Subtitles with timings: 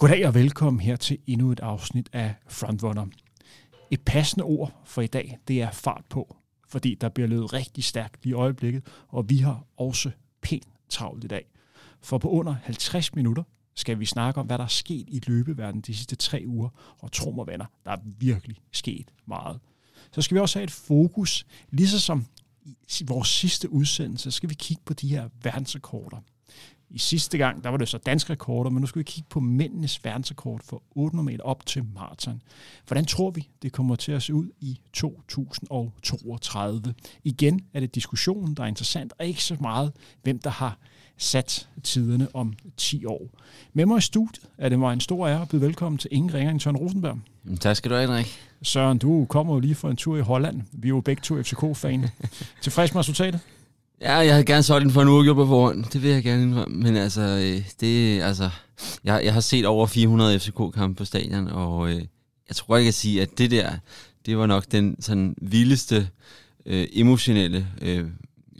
[0.00, 3.06] Goddag og velkommen her til endnu et afsnit af Frontrunner.
[3.90, 6.36] Et passende ord for i dag, det er fart på,
[6.68, 10.10] fordi der bliver løbet rigtig stærkt i øjeblikket, og vi har også
[10.42, 11.44] pænt travlt i dag.
[12.00, 13.42] For på under 50 minutter
[13.74, 17.12] skal vi snakke om, hvad der er sket i løbeverdenen de sidste tre uger, og
[17.12, 19.60] tro mig venner, der er virkelig sket meget.
[20.12, 22.26] Så skal vi også have et fokus, ligesom som
[23.00, 26.18] i vores sidste udsendelse, skal vi kigge på de her verdensrekorder.
[26.90, 29.40] I sidste gang, der var det så danske rekorder, men nu skal vi kigge på
[29.40, 32.42] mændenes verdensrekord for 800 meter op til maraton.
[32.86, 36.94] Hvordan tror vi, det kommer til at se ud i 2032?
[37.24, 40.78] Igen er det diskussionen, der er interessant, og ikke så meget, hvem der har
[41.16, 43.30] sat tiderne om 10 år.
[43.72, 46.34] Med mig i studiet er det mig en stor ære at byde velkommen til ingen
[46.34, 47.18] ringer end Søren Rosenberg.
[47.60, 48.38] Tak skal du have, Henrik.
[48.62, 50.62] Søren, du kommer jo lige fra en tur i Holland.
[50.72, 52.06] Vi er jo begge to FCK-fan.
[52.62, 53.40] Tilfreds med resultatet?
[54.00, 55.84] Ja, jeg havde gerne solgt den for en uge på forhånd.
[55.84, 56.82] Det vil jeg gerne indrømme.
[56.82, 58.50] Men altså, øh, det, altså
[59.04, 62.02] jeg, jeg har set over 400 FCK-kampe på stadion, og øh,
[62.48, 63.70] jeg tror ikke, jeg kan sige, at det der,
[64.26, 66.08] det var nok den sådan vildeste
[66.66, 68.04] øh, emotionelle øh,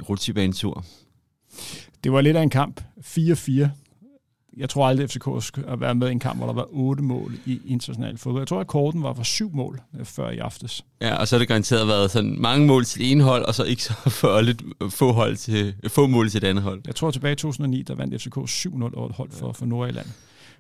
[0.09, 0.85] rutsjebanetur.
[2.05, 2.81] Det var lidt af en kamp.
[3.01, 3.69] 4-4
[4.61, 5.25] jeg tror aldrig, at FCK
[5.69, 8.43] har været med i en kamp, hvor der var otte mål i international fodbold.
[8.43, 10.85] Jeg tror, at korten var for syv mål øh, før i aftes.
[11.01, 13.65] Ja, og så har det garanteret været sådan mange mål til en hold, og så
[13.65, 16.83] ikke så for lidt få, hold til, få mål til det andet hold.
[16.87, 20.07] Jeg tror, tilbage i 2009, der vandt FCK 7-0 over et hold for, for Nordjylland.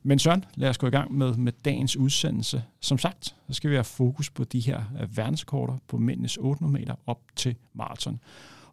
[0.02, 2.62] Men Søren, lad os gå i gang med, med dagens udsendelse.
[2.80, 6.80] Som sagt, så skal vi have fokus på de her øh, verdenskorter på mændenes 800
[6.80, 8.20] meter op til maraton.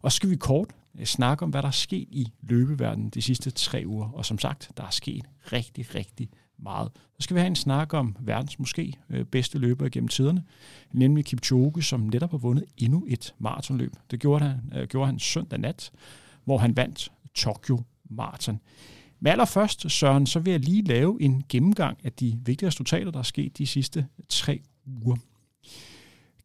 [0.02, 0.68] Og så skal vi kort
[0.98, 4.08] øh, snakke om, hvad der er sket i løbeverdenen de sidste tre uger.
[4.08, 6.28] Og som sagt, der er sket rigtig, rigtig
[6.58, 6.90] meget.
[6.94, 10.44] Så skal vi have en snak om verdens måske øh, bedste løber gennem tiderne,
[10.92, 13.94] nemlig Kipchoge, som netop har vundet endnu et maratonløb.
[14.10, 15.90] Det gjorde han, øh, gjorde han søndag nat,
[16.44, 18.60] hvor han vandt Tokyo Marathon.
[19.20, 23.18] Men allerførst, Søren, så vil jeg lige lave en gennemgang af de vigtigste resultater, der
[23.18, 25.16] er sket de sidste tre uger.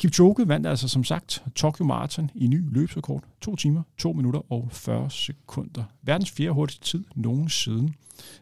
[0.03, 3.24] Kipchoge vandt altså som sagt Tokyo Marathon i ny løbsrekord.
[3.41, 5.84] 2 timer, 2 minutter og 40 sekunder.
[6.02, 7.94] Verdens fjerde hurtigste tid nogensinde.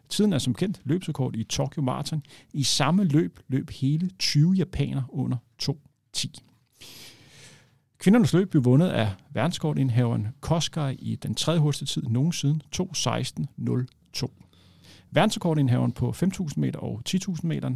[0.08, 2.22] Tiden er som kendt løbsrekord i Tokyo Marathon.
[2.52, 6.26] I samme løb løb hele 20 japanere under 2.10.
[7.98, 14.28] Kvindernes løb blev vundet af verdenskortindhaveren Koskar i den tredje hurtigste tid nogensinde, 2.16.02.
[15.10, 17.70] Verdensrekordindhaveren på 5.000 meter og 10.000 meter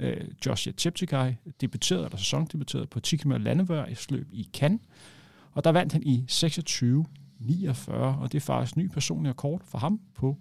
[0.00, 4.80] øh, Joshua Cheptegei debuterede, eller sæsondebuterede på 10 km landevejsløb i Cannes,
[5.52, 10.00] og der vandt han i 26.49, og det er faktisk ny personlig rekord for ham
[10.14, 10.36] på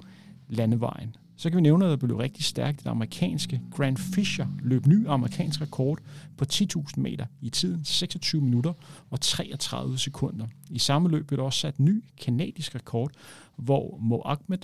[0.49, 1.15] landevejen.
[1.35, 2.79] Så kan vi nævne, at det blev rigtig stærkt.
[2.79, 5.99] Det amerikanske Grand Fisher løb ny amerikansk rekord
[6.37, 8.73] på 10.000 meter i tiden 26 minutter
[9.09, 10.47] og 33 sekunder.
[10.69, 13.11] I samme løb blev der også sat ny kanadisk rekord,
[13.55, 14.57] hvor Mo Ahmed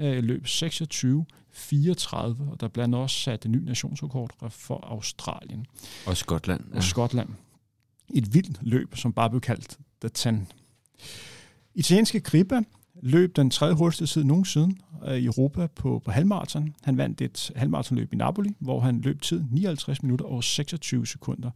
[0.00, 5.66] øh, løb 26 34, og der blandt også sat en ny nationsrekord for Australien.
[6.06, 6.60] Og Skotland.
[6.70, 6.76] Ja.
[6.76, 7.28] Og Skotland.
[8.14, 10.46] Et vildt løb, som bare blev kaldt The Ten.
[11.74, 12.60] Italienske Kriba
[13.02, 16.74] løb den tredje hurtigste tid nogensinde øh, i Europa på, på halvmarathon.
[16.82, 21.50] Han vandt et halvmarathonløb i Napoli, hvor han løb tid 59 minutter og 26 sekunder.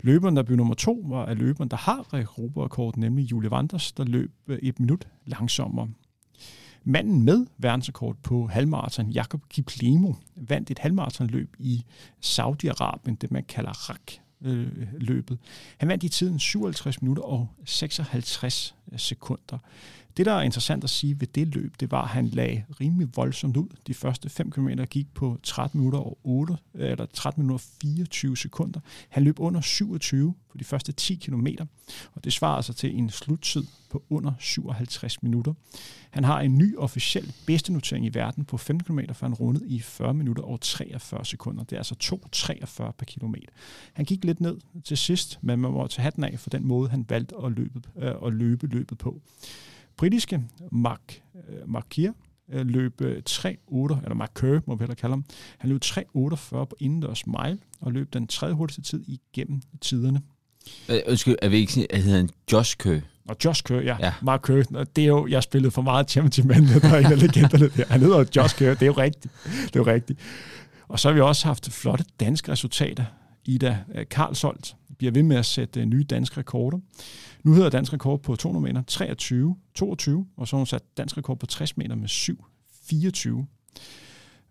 [0.00, 4.04] Løberen, der blev nummer to, var af løberen, der har Europarekord, nemlig Julie Vanders, der
[4.04, 5.88] løb øh, et minut langsommere.
[6.90, 11.84] Manden med verdensrekord på halvmarathon, Jakob Kiplemo, vandt et halvmarathonløb i
[12.20, 14.20] Saudi-Arabien, det man kalder RAK
[15.00, 15.38] løbet.
[15.78, 19.58] Han vandt i tiden 57 minutter og 56 sekunder.
[20.16, 23.08] Det, der er interessant at sige ved det løb, det var, at han lagde rimelig
[23.16, 23.68] voldsomt ud.
[23.86, 28.36] De første 5 km gik på 13 minutter og 8, eller 13 minutter og 24
[28.36, 28.80] sekunder.
[29.08, 31.46] Han løb under 27 på de første 10 km,
[32.14, 35.54] og det svarer altså til en sluttid på under 57 minutter.
[36.10, 39.62] Han har en ny officiel bedste notering i verden på 15 km, for han rundet
[39.66, 41.64] i 40 minutter og 43 sekunder.
[41.64, 42.20] Det er altså
[42.84, 43.52] 2,43 per kilometer.
[43.92, 46.90] Han gik lidt ned til sidst, men man må tage hatten af for den måde,
[46.90, 49.20] han valgte at løbe, øh, at løbe løbet på
[49.98, 50.40] britiske
[50.72, 52.12] Mark, uh, Mark Kier
[52.54, 53.06] uh, løb 3.8,
[53.72, 55.24] eller Mark Kerr, må vi hellere kalde ham.
[55.58, 56.04] Han løb 3.48
[56.50, 60.22] på indendørs mile, og løb den tredje hurtigste tid igennem tiderne.
[60.88, 63.00] Øh, undskyld, er vi ikke sådan, at hedder han Josh Kerr?
[63.28, 63.96] Og Josh Kerr, ja.
[64.00, 64.12] ja.
[64.22, 64.84] Mark Kerr.
[64.96, 67.84] Det er jo, jeg spillede for meget Championship Man, der er en af legenderne der.
[67.86, 69.34] Han hedder Josh Kerr, det er jo rigtigt.
[69.44, 70.18] Det er jo rigtigt.
[70.88, 73.04] Og så har vi også haft flotte danske resultater.
[73.44, 73.78] Ida
[74.10, 76.78] Karlsholt bliver ved med at sætte øh, nye danske rekorder.
[77.42, 81.18] Nu hedder dansk rekord på 200 meter 23, 22, og så har hun sat dansk
[81.18, 82.44] rekord på 60 meter med 7,
[82.82, 83.46] 24.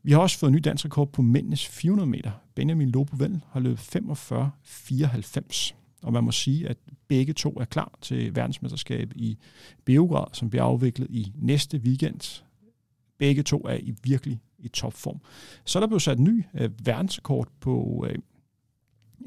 [0.03, 2.31] Vi har også fået en ny dansk rekord på mændenes 400 meter.
[2.55, 5.75] Benjamin Lobovel har løbet 45, 94.
[6.03, 6.77] Og man må sige, at
[7.07, 9.37] begge to er klar til verdensmesterskab i
[9.85, 12.43] Beograd, som bliver afviklet i næste weekend.
[13.17, 15.21] Begge to er i virkelig i topform.
[15.65, 18.15] Så er der blevet sat ny øh, verdensrekord på, øh,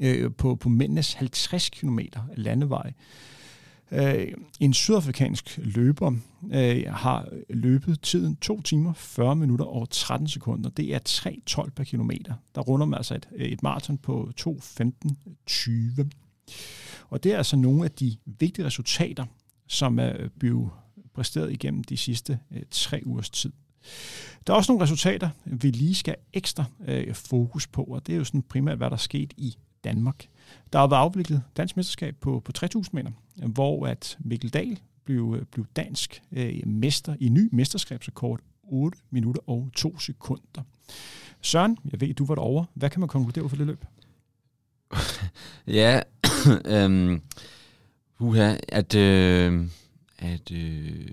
[0.01, 1.99] øh, på, på mændenes 50 km
[2.35, 2.93] landevej.
[3.91, 4.27] Øh,
[4.59, 6.13] en sydafrikansk løber
[6.51, 10.69] øh, har løbet tiden 2 timer, 40 minutter og 13 sekunder.
[10.69, 10.99] Det er
[11.63, 12.33] 3.12 per kilometer.
[12.55, 16.09] Der runder man altså et, et maraton på 2.15.20.
[17.09, 19.25] Og det er altså nogle af de vigtige resultater,
[19.67, 20.69] som er blevet
[21.13, 23.51] præsteret igennem de sidste øh, tre ugers tid.
[24.47, 28.17] Der er også nogle resultater, vi lige skal ekstra øh, fokus på, og det er
[28.17, 30.27] jo sådan primært, hvad der er sket i Danmark.
[30.73, 35.45] Der har været afviklet dansk mesterskab på, på 3.000 meter, hvor at Mikkel Dahl blev,
[35.51, 40.61] blev dansk øh, mester i ny mesterskabsrekord 8 minutter og 2 sekunder.
[41.41, 42.65] Søren, jeg ved, du var derovre.
[42.73, 43.85] Hvad kan man konkludere for det løb?
[45.67, 46.01] ja,
[46.65, 47.21] øhm,
[48.19, 49.67] uha, at, øh,
[50.19, 51.07] at, øh,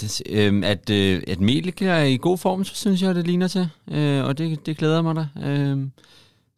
[0.00, 3.48] det, øh, at, øh, at Melik er i god form, så synes jeg, det ligner
[3.48, 5.48] til, øh, og det, det glæder mig da.
[5.48, 5.86] Øh,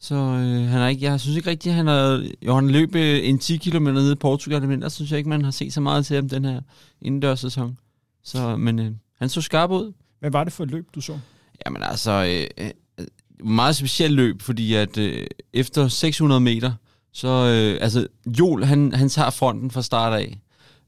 [0.04, 2.94] så øh, han er ikke, jeg synes ikke rigtigt, at han har, jo, han løb
[2.94, 5.72] øh, en 10 km nede i Portugal, men der synes jeg ikke, man har set
[5.72, 6.60] så meget til ham den her
[7.02, 7.78] indendørssæson.
[8.24, 9.92] Så, men øh, han så skarp ud.
[10.20, 11.18] Hvad var det for et løb, du så?
[11.66, 12.66] Jamen altså, øh,
[12.98, 13.06] øh,
[13.46, 16.72] meget specielt løb, fordi at øh, efter 600 meter,
[17.12, 20.40] så, øh, altså, Jol, han, han tager fronten fra start af,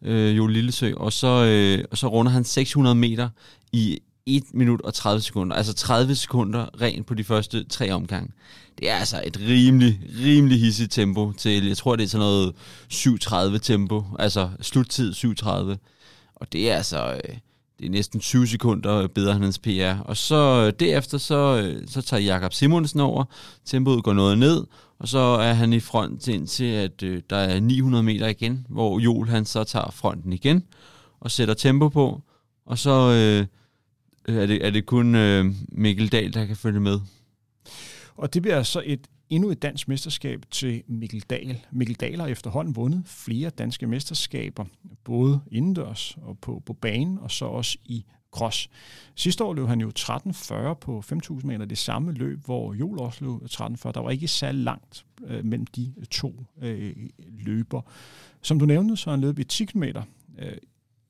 [0.03, 3.29] øh, Jol Lillesø, og så, øh, og så runder han 600 meter
[3.73, 5.57] i 1 minut og 30 sekunder.
[5.57, 8.33] Altså 30 sekunder rent på de første tre omgange.
[8.79, 12.55] Det er altså et rimelig, rimelig hissigt tempo til, jeg tror det er sådan noget
[12.93, 15.49] 7.30 tempo, altså sluttid 7.30.
[16.35, 17.37] Og det er altså, øh,
[17.79, 20.03] det er næsten 20 sekunder bedre end hans PR.
[20.05, 23.25] Og så øh, derefter, så, øh, så tager Jakob Simonsen over,
[23.65, 24.65] tempoet går noget ned,
[24.99, 28.99] og så er han i front indtil, at øh, der er 900 meter igen, hvor
[28.99, 30.63] Joel han så tager fronten igen,
[31.21, 32.23] og sætter tempo på,
[32.67, 33.47] og så øh,
[34.29, 37.01] Øh, er, det, er det kun øh, Mikkel Dahl, der kan følge med.
[38.17, 41.59] Og det bliver så et endnu et dansk mesterskab til Mikkel Dahl.
[41.71, 44.65] Mikkel Dahl har efterhånden vundet flere danske mesterskaber,
[45.05, 48.71] både indendørs og på, på banen, og så også i cross.
[49.15, 53.25] Sidste år løb han jo 13.40 på 5.000 meter, det samme løb, hvor Jol også
[53.25, 53.93] løb 13.40.
[53.93, 56.97] Der var ikke så langt øh, mellem de to øh,
[57.39, 57.81] løber.
[58.43, 59.83] Som du nævnte, så har han løbet i 10 km
[60.39, 60.57] øh,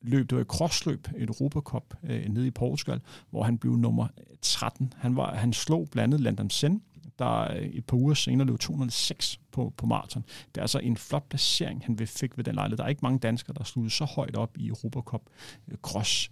[0.09, 3.01] løb, det var et crossløb, et Europacup øh, nede i Portugal,
[3.31, 4.07] hvor han blev nummer
[4.43, 4.93] 13.
[4.97, 6.83] Han, var, han slog blandt andet Landon Sen,
[7.19, 10.25] der et par uger senere løb 206 på, på maraton.
[10.55, 12.77] Det er altså en flot placering, han fik ved den lejlighed.
[12.77, 15.23] Der er ikke mange danskere, der sluttede så højt op i Europacup
[15.69, 16.31] øh, cross.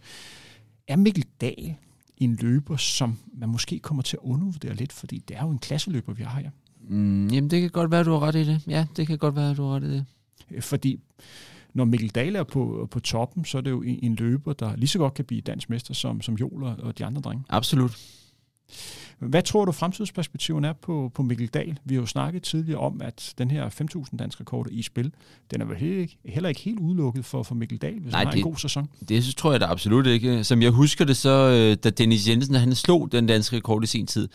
[0.89, 1.75] Er Mikkel Dahl
[2.17, 5.59] en løber, som man måske kommer til at undervurdere lidt, fordi det er jo en
[5.59, 6.51] klasseløber, vi har her?
[6.89, 8.61] Mm, jamen, det kan godt være, du har ret i det.
[8.67, 10.05] Ja, det kan godt være, du har ret i det.
[10.51, 11.01] Øh, fordi
[11.75, 14.77] når Mikkel Dahl er på, på toppen, så er det jo en, en løber, der
[14.77, 17.45] lige så godt kan blive dansk mester som, som Joler og de andre drenge.
[17.49, 17.99] Absolut.
[19.19, 21.79] Hvad tror du fremtidsperspektiven er på, på Mikkel Dahl?
[21.85, 25.13] Vi har jo snakket tidligere om, at den her 5.000 dansk rekord i spil,
[25.51, 28.19] den er vel heller ikke, heller ikke helt udelukket for, for Mikkel Dahl, hvis Nej,
[28.19, 28.89] han har det, en god sæson.
[29.09, 30.45] Det tror jeg da absolut ikke.
[30.45, 33.87] Som jeg husker det, så øh, da Dennis Jensen han slog den danske rekord i
[33.87, 34.29] sin tid,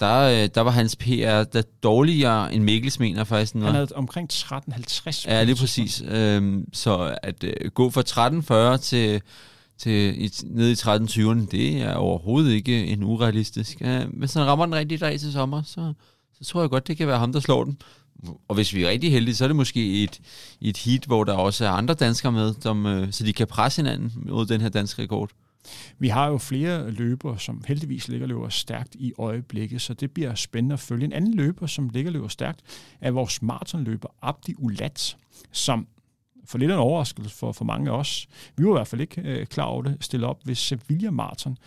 [0.00, 3.54] der, øh, der var hans PR der dårligere end Mikkels mener faktisk.
[3.54, 5.24] Han havde omkring 13.50.
[5.28, 6.02] Ja, lige præcis.
[6.08, 9.22] Øhm, så at øh, gå fra 13.40 til
[9.78, 13.80] til i, nede i 13-20'erne, det er overhovedet ikke en urealistisk.
[13.80, 15.92] Ja, hvis han rammer den rigtige dag til sommer, så,
[16.38, 17.78] så tror jeg godt, det kan være ham, der slår den.
[18.48, 20.20] Og hvis vi er rigtig heldige, så er det måske et,
[20.60, 23.82] et heat, hvor der også er andre danskere med, som, øh, så de kan presse
[23.82, 25.30] hinanden mod den her danske rekord.
[25.98, 30.34] Vi har jo flere løbere, som heldigvis ligger løber stærkt i øjeblikket, så det bliver
[30.34, 31.04] spændende at følge.
[31.04, 32.60] En anden løber, som ligger løber stærkt,
[33.00, 35.16] er vores maratonløber Abdi Ulat,
[35.52, 35.86] som
[36.46, 38.26] for lidt en overraskelse for, for mange af os.
[38.56, 41.58] Vi var i hvert fald ikke øh, klar over det, stille op ved Sevilla Marathon,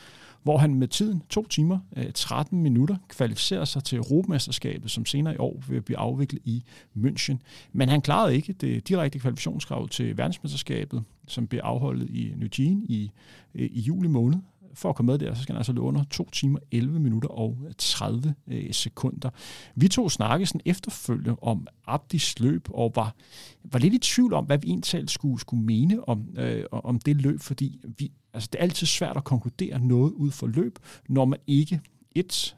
[0.47, 5.33] hvor han med tiden 2 timer, øh, 13 minutter, kvalificerer sig til Europamesterskabet, som senere
[5.33, 6.63] i år vil blive afviklet i
[6.97, 7.35] München.
[7.73, 13.11] Men han klarede ikke det direkte kvalifikationskrav til verdensmesterskabet, som bliver afholdet i Eugene i,
[13.55, 14.39] øh, i juli måned
[14.77, 17.29] for at komme med der, så skal han altså løbe under 2 timer, 11 minutter
[17.29, 19.29] og 30 øh, sekunder.
[19.75, 23.15] Vi to snakkede sådan efterfølgende om Abdis løb, og var,
[23.63, 27.21] var lidt i tvivl om, hvad vi egentlig skulle, skulle mene om, øh, om det
[27.21, 30.79] løb, fordi vi, altså, det er altid svært at konkludere noget ud for løb,
[31.09, 31.81] når man ikke
[32.15, 32.55] et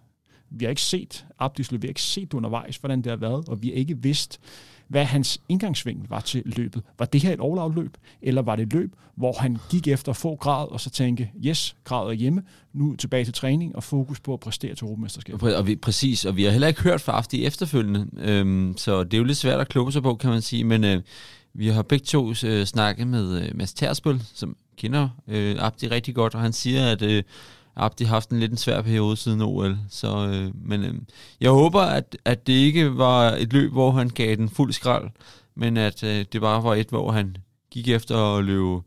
[0.51, 3.49] vi har ikke set Abdis løb, vi har ikke set undervejs, hvordan det har været,
[3.49, 4.39] og vi har ikke vidst,
[4.89, 6.83] hvad hans indgangsvinkel var til løbet.
[6.99, 10.13] Var det her et all løb, eller var det et løb, hvor han gik efter
[10.13, 12.43] få grad, og så tænke, yes, gradet er hjemme,
[12.73, 15.55] nu tilbage til træning og fokus på at præstere til Europamesterskabet.
[15.55, 19.13] Og vi, præcis, og vi har heller ikke hørt fra Afti efterfølgende, øhm, så det
[19.13, 21.01] er jo lidt svært at kloge sig på, kan man sige, men øh,
[21.53, 26.15] vi har begge to øh, snakket med øh, Mads Tersbøl, som kender øh, Abdi rigtig
[26.15, 27.23] godt, og han siger, at, øh,
[27.79, 29.77] Abdi har haft en lidt en svær periode siden OL.
[29.89, 30.93] Så, øh, men øh,
[31.41, 35.09] jeg håber, at, at det ikke var et løb, hvor han gav den fuld skrald,
[35.55, 37.37] men at øh, det bare var et, hvor han
[37.71, 38.81] gik efter at løbe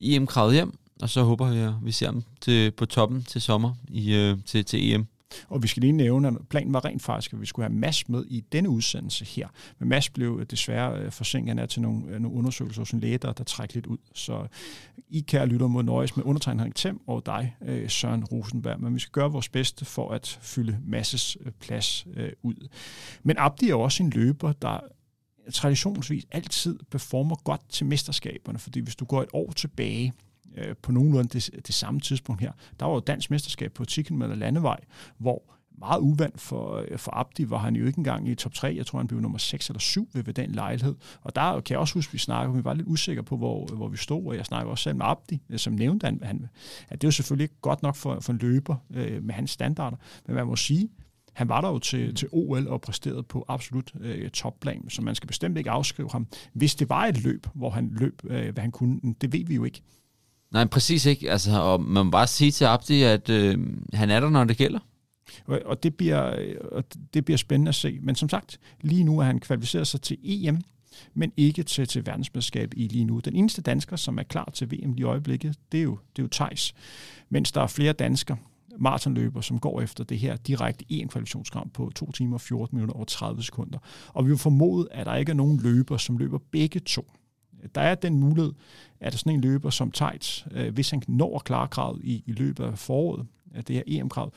[0.00, 3.74] EM-kravet hjem, og så håber jeg, at vi ser ham til, på toppen til sommer
[3.88, 5.06] i, øh, til, til EM.
[5.48, 8.08] Og vi skal lige nævne, at planen var rent faktisk, at vi skulle have Mads
[8.08, 9.48] med i denne udsendelse her.
[9.78, 13.00] Men Mads blev øh, desværre øh, forsinket af til nogle, øh, nogle undersøgelser hos en
[13.00, 13.98] læge, der, der trækker lidt ud.
[14.14, 14.46] Så
[15.08, 17.56] I kære lytter må nøjes med undertegnet Henrik Thiem og dig,
[17.88, 18.80] Søren Rosenberg.
[18.80, 22.06] Men vi skal gøre vores bedste for at fylde Masses plads
[22.42, 22.68] ud.
[23.22, 24.80] Men Abdi er også en løber, der
[25.52, 30.12] traditionsvis altid performer godt til mesterskaberne, fordi hvis du går et år tilbage,
[30.56, 32.52] øh, på nogenlunde det, det samme tidspunkt her.
[32.80, 34.80] Der var jo dansk mesterskab på 10 km landevej,
[35.18, 35.42] hvor
[35.78, 38.74] meget uvandt for, øh, for Abdi var han jo ikke engang i top 3.
[38.76, 40.94] Jeg tror, han blev nummer 6 eller 7 ved, ved den lejlighed.
[41.22, 43.66] Og der kan jeg også huske, at vi snakkede, vi var lidt usikre på, hvor,
[43.66, 46.48] hvor vi stod, og jeg snakkede også selv med Abdi, øh, som nævnte han, han
[46.88, 49.50] at det er jo selvfølgelig ikke godt nok for, for en løber øh, med hans
[49.50, 49.96] standarder,
[50.26, 50.88] men man må sige,
[51.34, 52.14] han var der jo til, mm.
[52.14, 56.26] til OL og præsterede på absolut øh, topplan, så man skal bestemt ikke afskrive ham.
[56.52, 59.54] Hvis det var et løb, hvor han løb, øh, hvad han kunne, det ved vi
[59.54, 59.82] jo ikke.
[60.54, 61.30] Nej, præcis ikke.
[61.30, 63.58] Altså, og man må bare sige til Abdi, at øh,
[63.92, 64.78] han er der, når det gælder.
[65.46, 66.84] Og det, bliver, øh, og
[67.14, 67.98] det bliver spændende at se.
[68.02, 70.60] Men som sagt, lige nu er han kvalificeret sig til EM,
[71.14, 73.18] men ikke til, til verdensmesterskab i lige nu.
[73.18, 76.22] Den eneste dansker, som er klar til VM lige i øjeblikket, det er jo, det
[76.22, 76.74] er jo Thijs.
[77.28, 78.36] Mens der er flere danskere,
[78.78, 83.08] maratonløber, som går efter det her direkte en kvalifikationskamp på 2 timer, 14 minutter og
[83.08, 83.78] 30 sekunder.
[84.08, 87.10] Og vi vil formode, at der ikke er nogen løber, som løber begge to.
[87.74, 88.52] Der er den mulighed,
[89.00, 92.22] at der sådan en løber som Tejts, øh, hvis han når at klare kravet i,
[92.26, 94.32] i løbet af foråret, at det her EM-krav,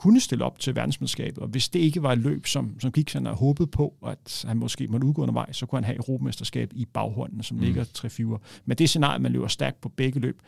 [0.00, 3.12] kunne stille op til verdensmesterskabet, og hvis det ikke var et løb, som, som gik,
[3.12, 6.70] han havde håbet på, at han måske måtte udgå undervejs, så kunne han have Europamesterskab
[6.74, 7.62] i baghånden, som mm.
[7.62, 8.60] ligger 3-4.
[8.64, 10.40] Men det scenarie, man løber stærkt på begge løb,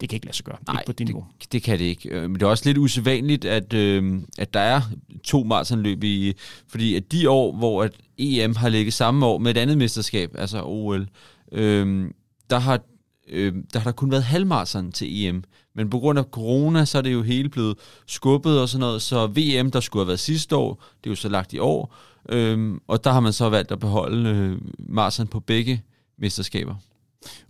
[0.00, 0.56] det kan ikke lade sig gøre.
[0.66, 1.26] Nej, ikke på det, det niveau.
[1.52, 2.08] det kan det ikke.
[2.08, 4.80] Øh, men det er også lidt usædvanligt, at, øh, at der er
[5.24, 6.32] to maratonløb i,
[6.68, 10.34] fordi at de år, hvor at EM har ligget samme år med et andet mesterskab,
[10.38, 11.08] altså OL,
[11.52, 12.10] øh,
[12.50, 12.80] der har
[13.28, 15.44] øh, der har der kun været halvmarathon til EM.
[15.74, 19.02] Men på grund af corona, så er det jo hele blevet skubbet og sådan noget.
[19.02, 21.94] Så VM, der skulle have været sidste år, det er jo så lagt i år.
[22.28, 25.82] Øh, og der har man så valgt at beholde øh, marathon på begge
[26.18, 26.74] mesterskaber.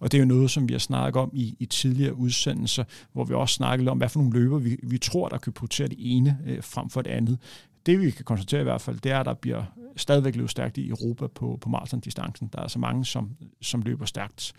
[0.00, 3.24] Og det er jo noget, som vi har snakket om i, i tidligere udsendelser, hvor
[3.24, 5.96] vi også snakkede om, hvad for nogle løber vi, vi tror, der kan prioritere det
[5.98, 7.38] ene øh, frem for det andet.
[7.86, 9.64] Det vi kan konstatere i hvert fald, det er, at der bliver
[9.96, 12.50] stadigvæk løbet stærkt i Europa på, på maratondistancen.
[12.52, 13.30] Der er så mange, som,
[13.62, 14.52] som løber stærkt.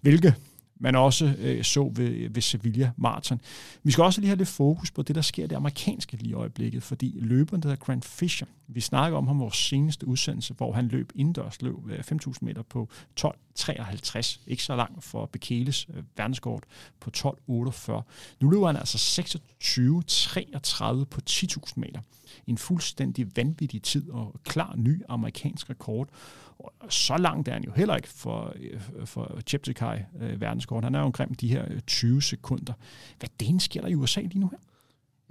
[0.00, 0.34] Hvilke
[0.82, 3.40] man også øh, så ved, ved Sevilla Marathon.
[3.82, 6.30] Vi skal også lige have lidt fokus på det, der sker i det amerikanske lige
[6.30, 10.54] i øjeblikket, fordi løberen, der hedder Grant Fisher, vi snakker om ham vores seneste udsendelse,
[10.54, 12.88] hvor han løb indendørs, løb øh, 5.000 meter på
[13.20, 16.64] 12.53, ikke så langt for Bekeles øh, verdenskort
[17.00, 18.02] på 12.48.
[18.40, 22.00] Nu løber han altså 26.33 på 10.000 meter.
[22.46, 26.08] En fuldstændig vanvittig tid og klar ny amerikansk rekord.
[26.88, 28.54] Så langt er han jo heller ikke for,
[29.04, 30.84] for Cheptegei øh, verdenskort.
[30.84, 32.72] Han er jo omkring de her øh, 20 sekunder.
[33.18, 34.58] Hvad den sker der i USA lige nu her?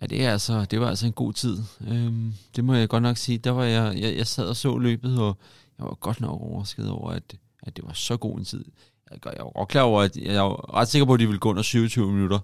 [0.02, 1.58] Ja, det, er altså, det var altså en god tid.
[1.88, 3.38] Øhm, det må jeg godt nok sige.
[3.38, 5.38] Der var jeg, jeg, jeg sad og så løbet, og
[5.78, 8.66] jeg var godt nok overrasket over, at, at det var så god en tid.
[9.12, 11.50] Jeg, jeg var klar over, at jeg var ret sikker på, at de ville gå
[11.50, 12.40] under 27 minutter,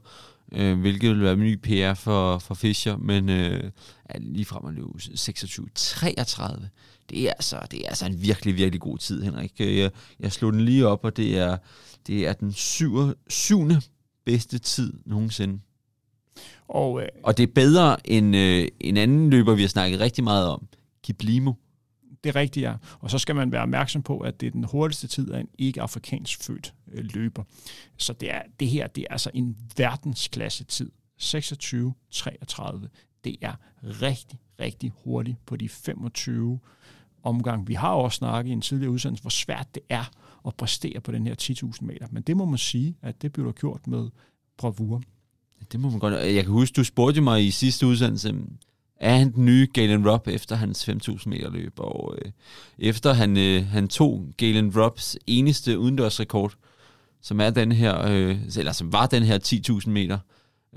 [0.51, 3.71] øh, hvilket ville være en ny PR for, for Fischer, men øh,
[4.15, 6.67] lige frem at løbe 26-33
[7.09, 9.59] det er altså, det er altså en virkelig, virkelig god tid, Henrik.
[9.59, 11.57] Jeg, jeg slog den lige op, og det er,
[12.07, 13.81] det er den syv, syvende
[14.25, 15.59] bedste tid nogensinde.
[16.67, 20.23] Og, øh, og det er bedre end øh, en anden løber, vi har snakket rigtig
[20.23, 20.67] meget om,
[21.03, 21.53] Kiplimo.
[22.23, 22.73] Det er rigtigt, ja.
[22.99, 25.49] Og så skal man være opmærksom på, at det er den hurtigste tid af en
[25.57, 27.43] ikke-afrikansk født øh, løber.
[27.97, 30.91] Så det, er, det her det er altså en verdensklasse tid.
[31.21, 32.87] 26-33.
[33.23, 36.59] Det er rigtig, rigtig hurtigt på de 25
[37.27, 37.67] omgang.
[37.67, 40.11] Vi har også snakket i en tidligere udsendelse, hvor svært det er
[40.47, 42.07] at præstere på den her 10.000 meter.
[42.11, 44.09] Men det må man sige, at det bliver gjort med
[44.57, 45.01] bravur.
[45.71, 46.13] Det må man godt.
[46.13, 48.35] Jeg kan huske, du spurgte mig i sidste udsendelse,
[48.99, 51.73] er han den nye Galen Rupp efter hans 5.000 meter løb?
[51.79, 52.31] Og øh,
[52.77, 56.53] efter han, øh, han tog Galen Rupps eneste udendørsrekord,
[57.21, 60.19] som er den her, øh, eller som var den her 10.000 meter,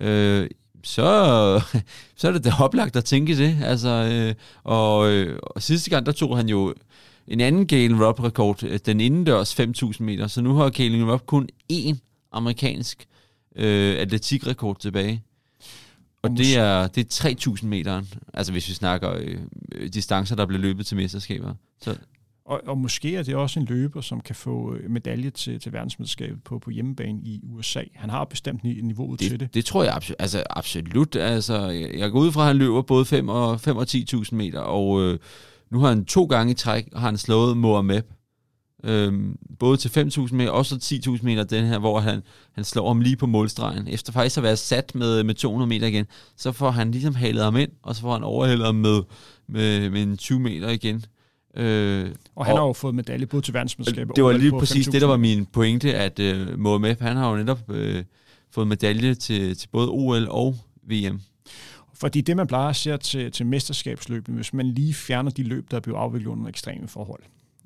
[0.00, 0.50] øh,
[0.82, 1.60] så,
[2.16, 3.58] så er det da oplagt at tænke det.
[3.62, 4.34] Altså, øh,
[4.64, 6.75] og, øh, og sidste gang, der tog han jo
[7.28, 11.49] en anden Galen Rupp-rekord, øh, den indendørs 5.000 meter, så nu har Galen Rupp kun
[11.72, 11.96] én
[12.32, 13.06] amerikansk
[13.56, 15.22] øh, atletikrekord tilbage.
[16.22, 18.02] Og det er, det er 3.000 meter,
[18.34, 19.12] altså hvis vi snakker
[19.72, 21.54] øh, distancer, der bliver løbet til mesterskaber.
[21.82, 21.96] Så.
[22.44, 25.73] Og, og måske er det også en løber, som kan få øh, medalje til, til
[25.73, 27.82] verdensmesterskabet på, på hjemmebane i USA.
[27.94, 29.54] Han har bestemt niveauet det, til det.
[29.54, 30.16] Det tror jeg absolut.
[30.20, 31.16] Altså, absolut.
[31.16, 31.68] Altså,
[31.99, 35.02] jeg går ud fra, at han løber både 5 og, 5 og 10.000 meter, og
[35.02, 35.18] øh,
[35.70, 38.02] nu har han to gange i træk har han slået Mohamed.
[38.85, 42.88] Øhm, både til 5.000 meter og så 10.000 meter den her, hvor han, han slår
[42.88, 43.88] ham lige på målstregen.
[43.88, 46.06] Efter faktisk at være sat med, med 200 meter igen,
[46.37, 49.02] så får han ligesom halet ham ind, og så får han overhældet ham med,
[49.49, 51.04] med, med en 20 meter igen.
[51.57, 54.87] Øh, og han og, har jo fået medalje både til verdensmesterskabet Det var lige præcis
[54.87, 58.04] det, der var min pointe, at øh, Mohamed, han har jo netop øh,
[58.50, 61.21] fået medalje til, til både OL og VM.
[61.95, 65.71] Fordi det, man plejer at se til, til mesterskabsløbene, hvis man lige fjerner de løb,
[65.71, 67.23] der bliver afviklet under ekstreme forhold,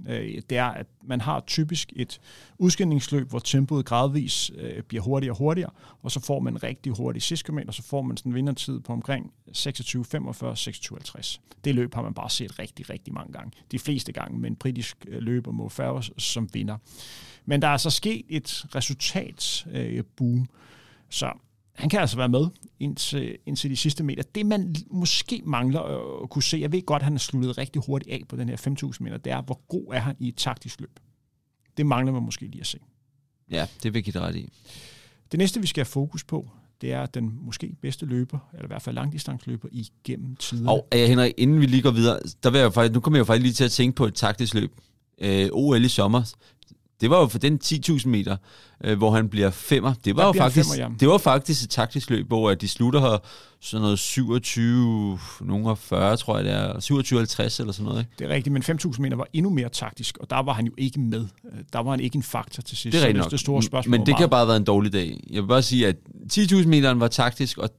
[0.08, 2.20] øh, det er, at man har typisk et
[2.58, 5.70] udskændingsløb, hvor tempoet gradvis øh, bliver hurtigere og hurtigere,
[6.02, 8.80] og så får man en rigtig hurtig sidste og så får man sådan en vindertid
[8.80, 11.40] på omkring 26, 45, 26, 50.
[11.64, 13.52] Det løb har man bare set rigtig, rigtig mange gange.
[13.72, 16.76] De fleste gange med en britisk øh, løber mod Farah som vinder.
[17.44, 20.46] Men der er så sket et resultatsboom, øh,
[21.08, 21.32] så
[21.74, 22.46] han kan altså være med
[22.80, 24.22] indtil, indtil de sidste meter.
[24.22, 25.80] Det, man måske mangler
[26.22, 28.48] at kunne se, jeg ved godt, at han har sluttet rigtig hurtigt af på den
[28.48, 31.00] her 5.000 meter, det er, hvor god er han i et taktisk løb.
[31.76, 32.78] Det mangler man måske lige at se.
[33.50, 34.48] Ja, det vil give ret i.
[35.32, 36.50] Det næste, vi skal have fokus på,
[36.80, 40.68] det er den måske bedste løber, eller i hvert fald langdistansløber igennem tiden.
[40.68, 43.20] Og ja, Henrik, inden vi lige går videre, der vil jeg faktisk, nu kommer jeg
[43.20, 44.72] jo faktisk lige til at tænke på et taktisk løb.
[45.18, 46.34] Øh, OL i sommer,
[47.00, 48.36] det var jo for den 10.000 meter,
[48.84, 49.94] øh, hvor han bliver femmer.
[50.04, 53.18] Det var jo faktisk, femmer, det var faktisk et taktisk løb, hvor de slutter her
[53.60, 58.00] sådan noget 27, nogle 40, tror jeg det er, 27-50 eller sådan noget.
[58.00, 58.10] Ikke?
[58.18, 60.72] Det er rigtigt, men 5.000 meter var endnu mere taktisk, og der var han jo
[60.78, 61.26] ikke med.
[61.44, 62.92] Øh, der var han ikke en faktor til sidst.
[62.92, 63.30] Det er rigtigt nok.
[63.30, 65.20] Det store spørgsmål men det kan bare have været en dårlig dag.
[65.30, 65.96] Jeg vil bare sige, at
[66.32, 67.70] 10.000 meteren var taktisk, og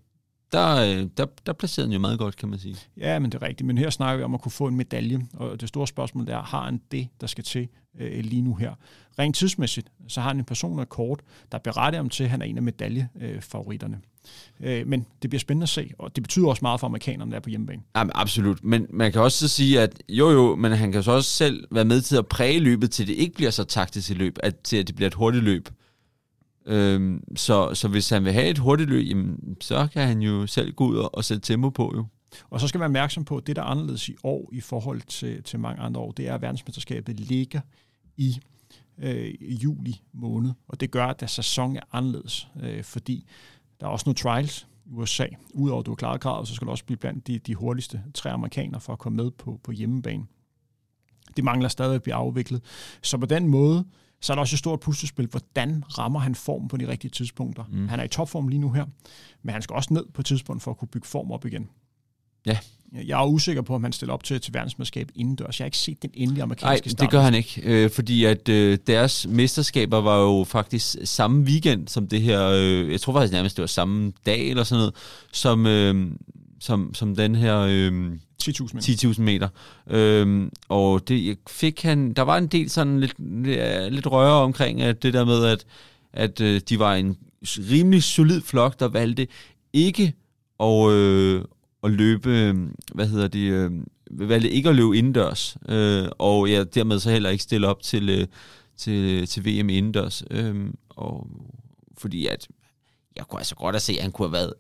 [0.56, 2.76] der, øh, der, der placerede han jo meget godt, kan man sige.
[2.98, 3.68] Ja, men det er rigtigt.
[3.68, 6.42] Men her snakker vi om at kunne få en medalje, og det store spørgsmål er,
[6.42, 7.68] har han det, der skal til
[8.00, 8.74] øh, lige nu her?
[9.20, 11.20] Rent tidsmæssigt, så har han en person kort,
[11.52, 14.00] der beretter om til, at han er en af medaljefavoritterne.
[14.60, 17.38] Øh, men det bliver spændende at se, og det betyder også meget for amerikanerne, der
[17.38, 17.82] er på hjemmebane.
[17.96, 21.30] Jamen, absolut, men man kan også sige, at jo jo, men han kan så også
[21.30, 24.38] selv være med til at præge løbet, til det ikke bliver så taktisk i løb,
[24.44, 25.70] at, til at det bliver et hurtigt løb.
[26.66, 30.48] Øhm, så, så hvis han vil have et hurtigt løb, jamen, så kan han jo
[30.48, 32.06] selv gå ud og, og sætte tempo på jo.
[32.50, 34.62] Og så skal man være opmærksom på, at det, der er anderledes i år i
[34.62, 37.62] forhold til, til mange andre år, det er, at verdensmesterskabet ligger
[38.18, 38.40] i
[38.98, 40.52] øh, juli måned.
[40.68, 43.28] Og det gør, at der sæson er anderledes, øh, fordi
[43.80, 45.26] der er også nogle trials i USA.
[45.54, 48.04] Udover at du har klaret kravet, så skal du også blive blandt de, de hurtigste
[48.14, 50.26] tre amerikanere for at komme med på, på hjemmebane.
[51.36, 52.62] Det mangler stadig at blive afviklet.
[53.02, 53.86] Så på den måde,
[54.22, 55.28] så er der også et stort puslespil.
[55.28, 57.64] Hvordan rammer han form på de rigtige tidspunkter?
[57.72, 57.88] Mm.
[57.88, 58.86] Han er i topform lige nu her,
[59.44, 61.70] men han skal også ned på et tidspunkt for at kunne bygge form op igen.
[62.46, 62.58] Ja.
[62.94, 65.60] Jeg er usikker på, om han stiller op til, til verdensmesterskab indendørs.
[65.60, 67.00] Jeg har ikke set den endelige amerikanske start.
[67.00, 71.44] Nej, det gør han ikke, øh, fordi at øh, deres mesterskaber var jo faktisk samme
[71.44, 74.80] weekend som det her, øh, jeg tror faktisk nærmest, det var samme dag eller sådan
[74.80, 74.96] noget,
[75.32, 76.12] som, øh,
[76.60, 77.60] som, som den her...
[77.60, 78.12] Øh,
[78.44, 79.10] 10.000 meter.
[79.14, 79.48] 10.000 meter.
[79.90, 83.14] Øhm, og det fik han, der var en del sådan lidt,
[83.94, 85.66] lidt røre omkring at det der med, at,
[86.14, 87.18] at øh, de var en
[87.72, 89.28] rimelig solid flok, der valgte
[89.74, 90.14] ikke
[90.60, 91.44] at, øh,
[91.84, 92.56] at løbe,
[92.94, 93.72] hvad hedder det, øh,
[94.12, 98.10] valgte ikke at løbe indendørs, øh, og ja, dermed så heller ikke stille op til,
[98.10, 98.28] øh,
[98.78, 100.24] til, til VM indendørs.
[100.32, 101.28] Øh, og
[101.98, 102.48] fordi at,
[103.16, 104.54] jeg kunne altså godt at se, at han kunne have været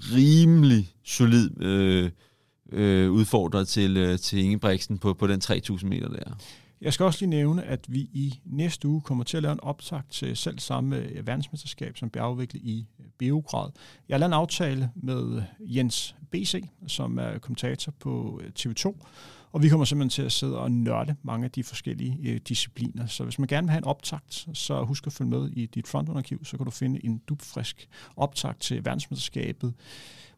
[0.00, 2.10] rimelig solid øh,
[2.72, 6.36] øh, udfordrer til, øh, til Ingebrigtsen på, på den 3000 meter der.
[6.80, 9.60] Jeg skal også lige nævne, at vi i næste uge kommer til at lave en
[9.62, 13.70] optag til selv samme øh, verdensmesterskab, som bliver afviklet i øh, Beograd.
[14.08, 19.04] Jeg har lavet en aftale med øh, Jens BC, som er kommentator på TV2,
[19.52, 23.06] og vi kommer simpelthen til at sidde og nørde mange af de forskellige øh, discipliner.
[23.06, 25.88] Så hvis man gerne vil have en optakt, så husk at følge med i dit
[25.88, 29.74] frontunderkiv, så kan du finde en dubfrisk optakt til verdensmesterskabet.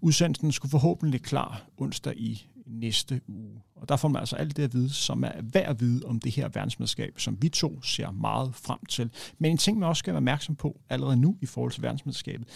[0.00, 3.62] Udsendelsen skulle forhåbentlig klar onsdag i næste uge.
[3.74, 6.20] Og der får man altså alt det at vide, som er værd at vide om
[6.20, 9.10] det her verdensmesterskab, som vi to ser meget frem til.
[9.38, 12.48] Men en ting, man også skal være opmærksom på allerede nu i forhold til verdensmesterskabet,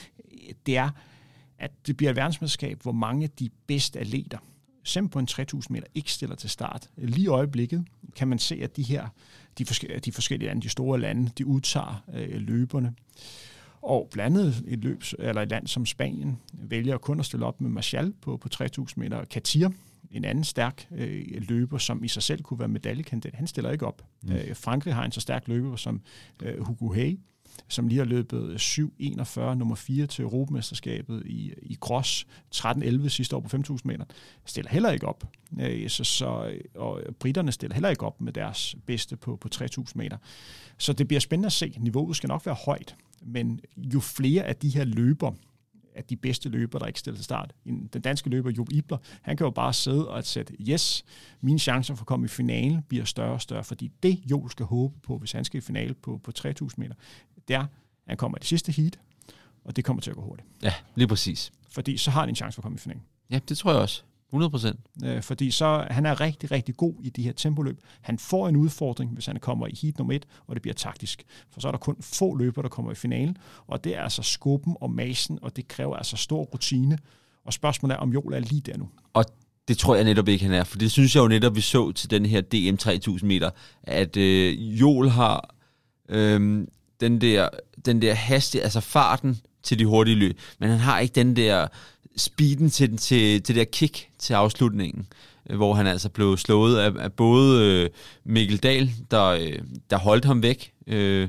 [0.67, 0.91] det er,
[1.59, 4.39] at det bliver et verdensmesterskab, hvor mange af de bedste atleter,
[4.89, 6.89] simpelthen på en 3000 meter, ikke stiller til start.
[6.97, 7.85] Lige i øjeblikket
[8.17, 9.09] kan man se, at de her,
[9.59, 12.95] de, forskellige, de forskellige lande, de store lande, de udtager øh, løberne.
[13.83, 17.61] Og blandt andet et, løb, eller et land som Spanien vælger kun at stille op
[17.61, 19.25] med Marshall på, på 3000 meter.
[19.25, 19.69] Katir,
[20.11, 23.87] en anden stærk øh, løber, som i sig selv kunne være medaljekandidat, han stiller ikke
[23.87, 24.03] op.
[24.23, 24.33] Mm.
[24.33, 26.01] Øh, Frankrig har en så stærk løber som
[26.43, 27.19] øh, Hugo Hay,
[27.69, 33.41] som lige har løbet 7.41, nummer 4 til Europamesterskabet i, i Gros, 13.11 sidste år
[33.41, 34.05] på 5.000 meter,
[34.45, 35.25] stiller heller ikke op.
[35.61, 39.85] Øh, så, så, og britterne stiller heller ikke op med deres bedste på, på 3.000
[39.95, 40.17] meter.
[40.79, 41.75] Så det bliver spændende at se.
[41.79, 45.33] Niveauet skal nok være højt, men jo flere af de her løber,
[45.99, 47.53] af de bedste løber, der ikke stiller til start.
[47.65, 51.05] Den danske løber, Job Ibler, han kan jo bare sidde og sætte, yes,
[51.41, 54.67] mine chancer for at komme i finale bliver større og større, fordi det Job skal
[54.67, 56.95] håbe på, hvis han skal i finale på, på 3.000 meter,
[57.49, 57.69] det er, at
[58.07, 58.99] han kommer i det sidste heat,
[59.65, 60.49] og det kommer til at gå hurtigt.
[60.63, 61.53] Ja, lige præcis.
[61.71, 63.03] Fordi så har han en chance for at komme i finalen.
[63.31, 64.03] Ja, det tror jeg også.
[64.29, 64.81] 100 procent.
[65.05, 67.81] Øh, fordi så han er rigtig, rigtig god i de her tempoløb.
[68.01, 71.25] Han får en udfordring, hvis han kommer i heat nummer et, og det bliver taktisk.
[71.51, 74.23] For så er der kun få løber, der kommer i finalen, og det er altså
[74.23, 76.99] skubben og masen, og det kræver altså stor rutine.
[77.45, 78.89] Og spørgsmålet er, om Joel er lige der nu.
[79.15, 79.25] Og
[79.69, 81.93] det tror jeg netop ikke, han er, for det synes jeg jo netop, vi så
[81.93, 83.51] til den her DM 3000 meter,
[83.83, 85.55] at øh, Joel har
[86.09, 86.67] øh,
[87.01, 87.49] den der,
[87.85, 91.67] den der hastighed, altså farten til de hurtige løb, men han har ikke den der
[92.17, 95.07] speeden til, til, til det der kick til afslutningen,
[95.51, 97.91] øh, hvor han altså blev slået af, af både øh,
[98.25, 99.59] Mikkel Dahl, der, øh,
[99.91, 101.29] der holdt ham væk, øh,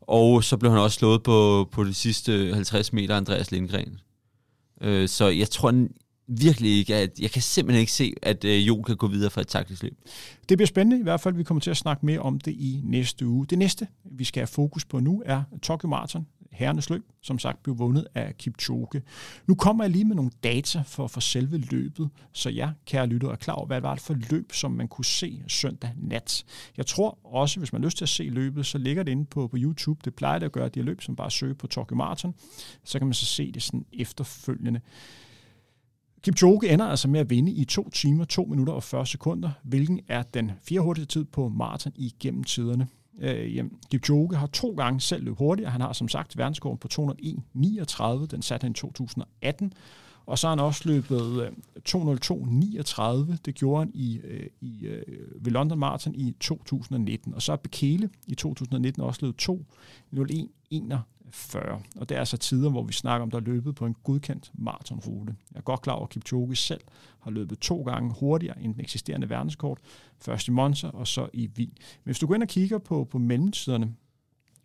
[0.00, 4.00] og så blev han også slået på, på de sidste 50 meter Andreas Lindgren.
[4.80, 5.86] Øh, så jeg tror
[6.28, 9.40] virkelig ikke, at jeg kan simpelthen ikke se, at øh, Jon kan gå videre for
[9.40, 9.98] et taktisk løb.
[10.48, 11.34] Det bliver spændende i hvert fald.
[11.34, 13.46] Vi kommer til at snakke mere om det i næste uge.
[13.46, 17.62] Det næste, vi skal have fokus på nu, er Tokyo Marathon herrenes løb, som sagt
[17.62, 19.02] blev vundet af Kipchoge.
[19.46, 23.28] Nu kommer jeg lige med nogle data for, for selve løbet, så jeg, kære lytter,
[23.28, 26.44] er klar over, hvad det var et for løb, som man kunne se søndag nat.
[26.76, 29.24] Jeg tror også, hvis man har lyst til at se løbet, så ligger det inde
[29.24, 30.00] på, på YouTube.
[30.04, 32.34] Det plejer det at gøre, de her løb, som bare søger på Tokyo Marathon.
[32.84, 34.80] Så kan man så se det sådan efterfølgende.
[36.26, 40.00] Kipchoge ender altså med at vinde i 2 timer, 2 minutter og 40 sekunder, hvilken
[40.08, 42.88] er den fjerde hurtigste tid på maraton igennem tiderne.
[43.20, 45.70] Øh, jamen, Kipchoge har to gange selv løbet hurtigere.
[45.70, 48.26] Han har som sagt verdenskort på 201.39.
[48.26, 49.72] Den satte han i 2018.
[50.26, 51.50] Og så har han også løbet
[51.88, 53.36] 202.39.
[53.44, 57.34] Det gjorde han i, øh, i, øh, ved London Marathon i 2019.
[57.34, 61.82] Og så er Bekele i 2019 også løbet 2.01.41.
[61.96, 64.52] Og det er altså tider, hvor vi snakker om, der er løbet på en godkendt
[64.54, 65.36] maratonrute.
[65.52, 66.80] Jeg er godt klar over, at Kipchoge selv
[67.20, 69.78] har løbet to gange hurtigere end den eksisterende verdenskort.
[70.18, 71.72] Først i Monza og så i Wien.
[71.78, 73.94] Men hvis du går ind og kigger på, på mellemtiderne,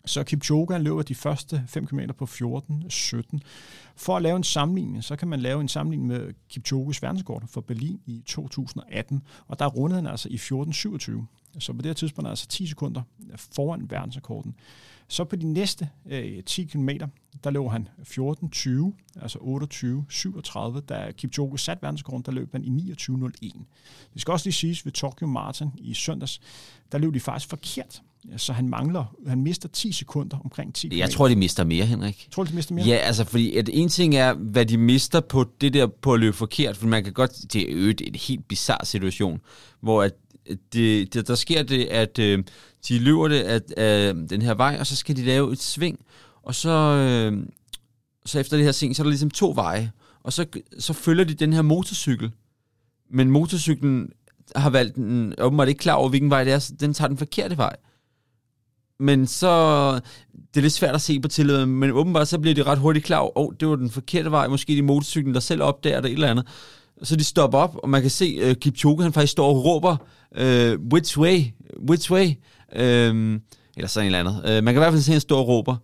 [0.05, 3.39] så Kipchoge løber de første 5 km på 14.17.
[3.95, 7.61] For at lave en sammenligning, så kan man lave en sammenligning med Kipchoges verdenskort for
[7.61, 11.59] Berlin i 2018, og der rundede han altså i 14.27.
[11.59, 13.01] Så på det her tidspunkt er altså 10 sekunder
[13.37, 14.55] foran verdensrekorden.
[15.07, 16.89] Så på de næste øh, 10 km,
[17.43, 20.79] der løb han 14.20, altså 28.37.
[20.79, 23.63] Da Kipchoge sat verdensrekorden, der løb han i 29.01.
[24.13, 26.41] Det skal også lige siges ved Tokyo Marathon i søndags,
[26.91, 28.01] der løb de faktisk forkert.
[28.37, 30.97] Så han mangler, han mister 10 sekunder omkring 10 km.
[30.97, 32.27] Jeg tror, de mister mere, Henrik.
[32.31, 32.85] Tror du, de mister mere?
[32.85, 36.19] Ja, altså fordi at en ting er, hvad de mister på det der på at
[36.19, 39.41] løbe forkert, for man kan godt, det er jo en helt bizarre situation,
[39.81, 40.13] hvor at
[40.73, 42.43] det, det, der sker det, at øh,
[42.87, 45.99] de løber det at, af den her vej, og så skal de lave et sving,
[46.43, 47.47] og så, øh,
[48.25, 49.91] så efter det her sving, så er der ligesom to veje,
[50.23, 50.45] og så,
[50.79, 52.31] så følger de den her motorcykel,
[53.09, 54.09] men motorcyklen
[54.55, 57.17] har valgt den, åbenbart ikke klar over, hvilken vej det er, så den tager den
[57.17, 57.75] forkerte vej.
[59.01, 59.93] Men så,
[60.33, 63.05] det er lidt svært at se på tilliden, men åbenbart så bliver de ret hurtigt
[63.05, 66.11] klar over, oh, det var den forkerte vej, måske de motorcyklen, der selv opdager det,
[66.11, 66.47] eller andet.
[67.03, 69.97] Så de stopper op, og man kan se, uh, Kipchoge, han faktisk står og råber,
[70.31, 71.43] uh, which way,
[71.89, 72.27] which way,
[72.75, 73.39] uh,
[73.75, 74.57] eller sådan et eller andet.
[74.57, 75.75] Uh, man kan i hvert fald se, at han står og råber.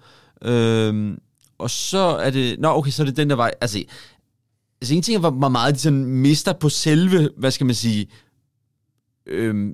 [0.45, 1.17] Uh,
[1.57, 3.83] og så er det, nå okay, så er det den der vej, altså,
[4.81, 8.07] altså en ting er, hvor meget de sådan mister på selve, hvad skal man sige,
[9.33, 9.71] uh,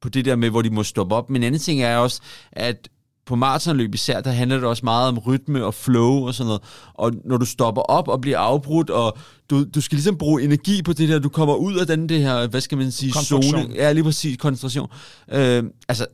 [0.00, 1.30] på det der med, hvor de må stoppe op.
[1.30, 2.20] Men en anden ting er også,
[2.52, 2.88] at
[3.26, 6.62] på maratonløb især, der handler det også meget om rytme og flow og sådan noget.
[6.94, 9.18] Og når du stopper op og bliver afbrudt, og
[9.50, 12.20] du, du skal ligesom bruge energi på det der, du kommer ud af den det
[12.22, 13.68] her, hvad skal man sige, zone.
[13.74, 14.88] Ja, lige præcis, koncentration.
[15.32, 16.06] Øh, altså,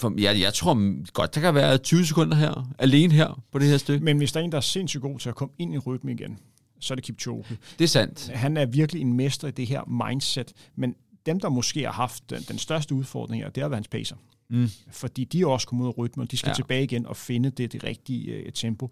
[0.00, 3.68] for, ja, jeg tror godt, der kan være 20 sekunder her, alene her på det
[3.68, 4.04] her stykke.
[4.04, 6.12] Men hvis der er en, der er sindssygt god til at komme ind i rytme
[6.12, 6.38] igen,
[6.80, 7.44] så er det Kipchoge.
[7.78, 8.30] Det er sandt.
[8.34, 10.94] Han er virkelig en mester i det her mindset, men
[11.26, 14.16] dem, der måske har haft den, den største udfordring her, det har været hans pacer.
[14.48, 14.68] Mm.
[14.90, 16.54] Fordi de er også kommet ud af rytme, og de skal ja.
[16.54, 18.90] tilbage igen og finde det, det rigtige uh, tempo.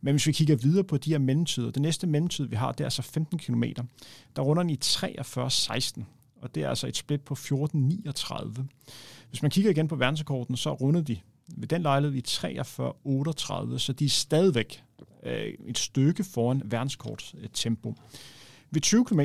[0.00, 2.80] Men hvis vi kigger videre på de her mellemtider, det næste mellemtid, vi har, det
[2.80, 3.64] er altså 15 km.
[4.36, 6.02] Der runder den i 43.16,
[6.42, 8.62] og det er altså et split på 14.39.
[9.28, 11.18] Hvis man kigger igen på verdensrekorden, så runder de
[11.56, 14.82] ved den lejlighed i 43.38, så de er stadigvæk
[15.22, 15.32] uh,
[15.66, 17.94] et stykke foran verdenskorts uh, tempo.
[18.70, 19.20] Ved 20 km,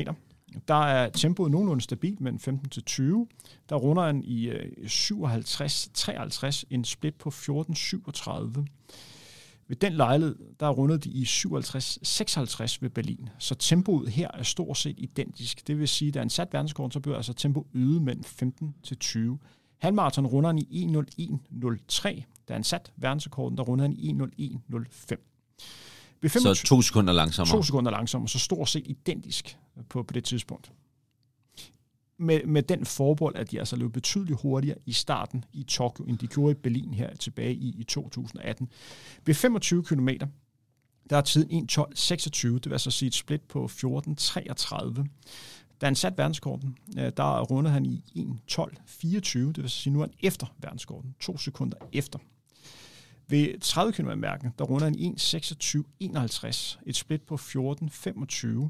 [0.68, 3.26] der er tempoet nogenlunde stabilt mellem 15 til 20.
[3.68, 8.64] Der runder han i øh, 57-53 en split på 14-37.
[9.68, 14.78] Ved den lejlighed, der rundede de i 57-56 ved Berlin, så tempoet her er stort
[14.78, 15.66] set identisk.
[15.66, 18.74] Det vil sige, at der han sat verdenskort, så bliver altså tempo øget mellem 15
[18.82, 19.38] til 20.
[19.78, 22.22] Halvmarathon runder han i 1.01.03.
[22.48, 25.16] Der er en sat verdensrekorden, der runder han i 1.01.05.
[26.28, 27.56] Så to sekunder langsommere.
[27.56, 30.72] To sekunder langsommere, så stort set identisk på, på det tidspunkt
[32.20, 36.18] med, med den forbold, at de altså løb betydeligt hurtigere i starten i Tokyo, end
[36.18, 38.68] de gjorde i Berlin her tilbage i, i 2018.
[39.24, 40.08] Ved 25 km,
[41.10, 45.04] der er tiden 1.12.26, det vil altså sige et split på 14.33.
[45.80, 48.04] Da han satte verdenskorten, øh, der rundede han i
[48.50, 52.18] 1.12.24, det vil sige nu er han efter verdenskorten, to sekunder efter.
[53.30, 58.68] Ved 30 km mærken, der runder en 1.26.51, et split på 14.25.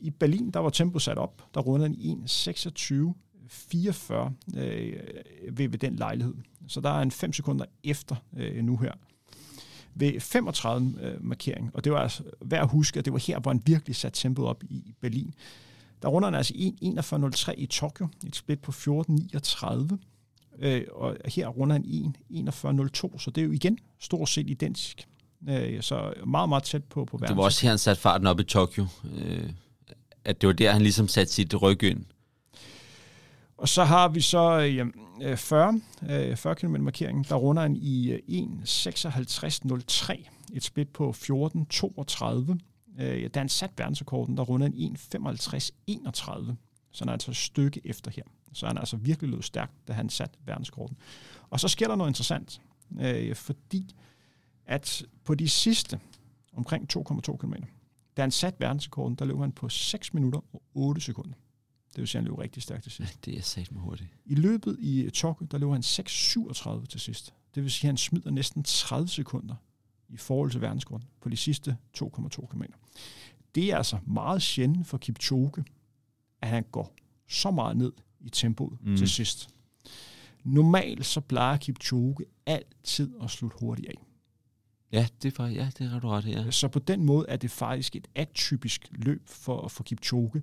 [0.00, 1.42] I Berlin, der var tempo sat op.
[1.54, 4.92] Der rundede en 1.26.44 øh,
[5.52, 6.34] ved, ved den lejlighed.
[6.68, 8.92] Så der er en 5 sekunder efter øh, nu her.
[9.94, 13.38] Ved 35 øh, markering, og det var altså værd at huske, at det var her,
[13.38, 15.34] hvor han virkelig satte tempoet op i Berlin.
[16.02, 19.96] Der runder han altså 1.41.03 i Tokyo, et split på 14.39.
[20.58, 25.08] Øh, og her runder han i 41.02, så det er jo igen stort set identisk.
[25.48, 27.28] Øh, så meget, meget tæt på, på verden.
[27.28, 28.86] Det var også her, han satte farten op i Tokyo.
[29.14, 29.50] Øh
[30.26, 32.04] at det var der, han ligesom satte sit ryg ind.
[33.58, 34.60] Og så har vi så
[35.22, 40.18] øh, 40, øh, 40 km markeringen, der runder han i 1.56.03, øh,
[40.56, 42.56] et split på 14.32.
[43.00, 46.54] Øh, da han sat verdensrekorden, der runder han 1.55.31,
[46.92, 48.22] så han er altså et stykke efter her.
[48.52, 50.96] Så han altså virkelig løbet stærkt, da han satte verdensrekorden.
[51.50, 52.60] Og så sker der noget interessant,
[53.00, 53.94] øh, fordi
[54.66, 56.00] at på de sidste
[56.52, 57.54] omkring 2,2 km,
[58.16, 61.34] da han satte verdensrekorden, der løb han på 6 minutter og 8 sekunder.
[61.88, 63.18] Det vil sige, han løb rigtig stærkt til sidst.
[63.24, 64.10] Det er sat med hurtigt.
[64.24, 67.34] I løbet i Tokyo, der løb han 6.37 til sidst.
[67.54, 69.54] Det vil sige, at han smider næsten 30 sekunder
[70.08, 72.62] i forhold til verdensrekorden på de sidste 2,2 km.
[73.54, 75.64] Det er altså meget sjældent for Kipchoge,
[76.42, 76.94] at han går
[77.28, 78.96] så meget ned i tempoet mm.
[78.96, 79.48] til sidst.
[80.44, 83.94] Normalt så plejer Kipchoge altid at slutte hurtigt af.
[84.92, 86.50] Ja, det er, ja, det har du ret ja.
[86.50, 90.42] Så på den måde er det faktisk et atypisk løb for, for Kipchoge,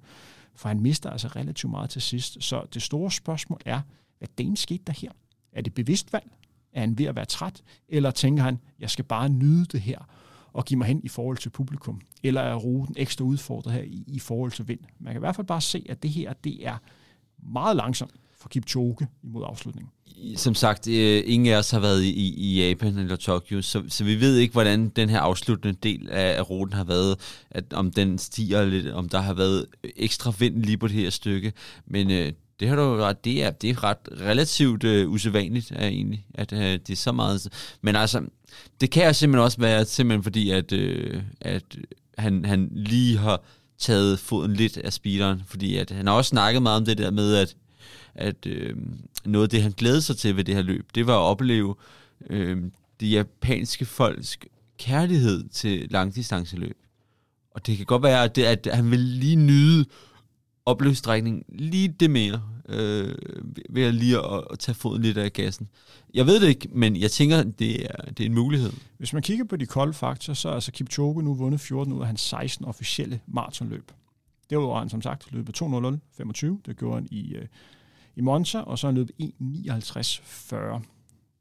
[0.56, 2.44] for han mister altså relativt meget til sidst.
[2.44, 3.82] Så det store spørgsmål er,
[4.18, 5.12] hvad den skete der her?
[5.52, 6.32] Er det bevidst valg?
[6.74, 7.64] Er han ved at være træt?
[7.88, 10.00] Eller tænker han, jeg skal bare nyde det her
[10.54, 12.02] og give mig hen i forhold til publikum?
[12.24, 14.80] Eller er ruten ekstra udfordret her i, i forhold til vind?
[15.00, 16.78] Man kan i hvert fald bare se, at det her det er
[17.54, 19.92] meget langsom for Kipchoge imod afslutningen.
[20.36, 24.04] Som sagt, øh, ingen af os har været i, i Japan eller Tokyo, så, så
[24.04, 27.20] vi ved ikke, hvordan den her afsluttende del af, af ruten har været,
[27.52, 31.10] at om den stiger lidt, om der har været ekstra vind lige på det her
[31.10, 31.54] stykke,
[31.86, 35.88] men øh, det har du ret, det er, det er ret relativt øh, usædvanligt er
[35.88, 37.48] egentlig, at øh, det er så meget,
[37.82, 38.22] men altså,
[38.82, 41.78] det kan simpelthen også være simpelthen fordi, at, øh, at
[42.18, 43.44] han, han lige har
[43.78, 47.12] taget foden lidt af speederen, fordi at han har også snakket meget om det der
[47.12, 47.56] med, at
[48.16, 48.76] at øh,
[49.26, 51.76] noget af det, han glædede sig til ved det her løb, det var at opleve
[52.30, 52.58] øh,
[53.00, 54.38] det japanske folks
[54.80, 56.78] kærlighed til langdistanceløb.
[57.52, 59.86] Og det kan godt være, at, det, at han vil lige nyde
[60.66, 63.16] opløbsstrækning lige det mere, øh,
[63.70, 65.70] ved at lige at, at tage foden lidt af gassen.
[66.14, 68.72] Jeg ved det ikke, men jeg tænker, det er, det er en mulighed.
[68.98, 72.02] Hvis man kigger på de kolde faktorer, så er altså Kipchoge nu vundet 14 ud
[72.02, 73.92] af hans 16 officielle maratonløb.
[74.50, 76.62] Derudover har han som sagt løbet 2.00.25.
[76.66, 77.48] Det gjorde han i øh,
[78.16, 80.82] i Monza, og så har han løbet 1.59.40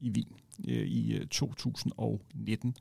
[0.01, 0.37] i Wien
[0.69, 2.77] øh, i øh, 2019.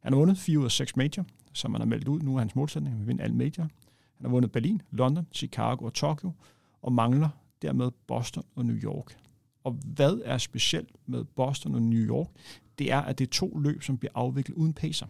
[0.00, 2.20] Han har vundet 4 ud af 6 major, som man har meldt ud.
[2.20, 3.68] Nu er hans målsætning at vinde alle major.
[4.16, 6.32] Han har vundet Berlin, London, Chicago og Tokyo,
[6.82, 7.28] og mangler
[7.62, 9.16] dermed Boston og New York.
[9.64, 12.28] Og hvad er specielt med Boston og New York?
[12.78, 15.06] Det er, at det er to løb, som bliver afviklet uden pacer.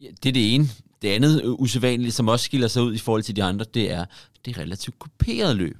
[0.00, 0.64] Ja, det er det ene.
[1.02, 4.04] Det andet usædvanlige, som også skiller sig ud i forhold til de andre, det er,
[4.44, 5.78] det er relativt kuperet løb.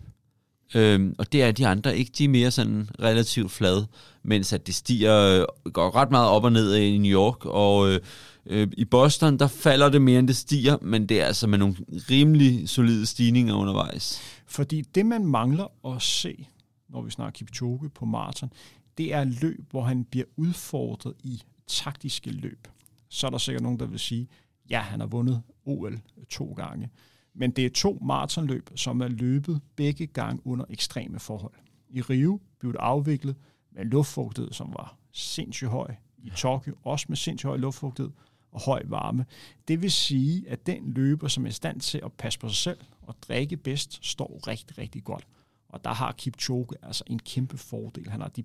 [0.74, 2.12] Øhm, og det er de andre ikke.
[2.18, 3.87] De er mere sådan relativt flade,
[4.22, 7.90] mens at det stiger, øh, går ret meget op og ned i New York, og
[7.90, 8.00] øh,
[8.46, 11.59] øh, i Boston, der falder det mere, end det stiger, men det er altså med
[11.59, 11.77] nogle
[12.11, 14.20] rimelig solide stigninger undervejs.
[14.46, 16.48] Fordi det, man mangler at se,
[16.88, 18.53] når vi snakker Kipchoge på maraton,
[18.98, 22.68] det er løb, hvor han bliver udfordret i taktiske løb.
[23.09, 24.29] Så er der sikkert nogen, der vil sige,
[24.70, 26.00] ja, han har vundet OL
[26.31, 26.90] to gange.
[27.35, 31.53] Men det er to maratonløb, som er løbet begge gange under ekstreme forhold.
[31.90, 33.37] I Rio blev det afviklet
[33.73, 35.94] med luftfugtighed, som var sindssygt høj.
[36.18, 38.12] I Tokyo også med sindssygt høj luftfugtighed
[38.53, 39.27] og høj varme.
[39.68, 42.57] Det vil sige, at den løber, som er i stand til at passe på sig
[42.57, 45.27] selv og drikke bedst, står rigtig, rigtig godt.
[45.68, 48.11] Og der har Kipchoge altså en kæmpe fordel.
[48.11, 48.44] Han har de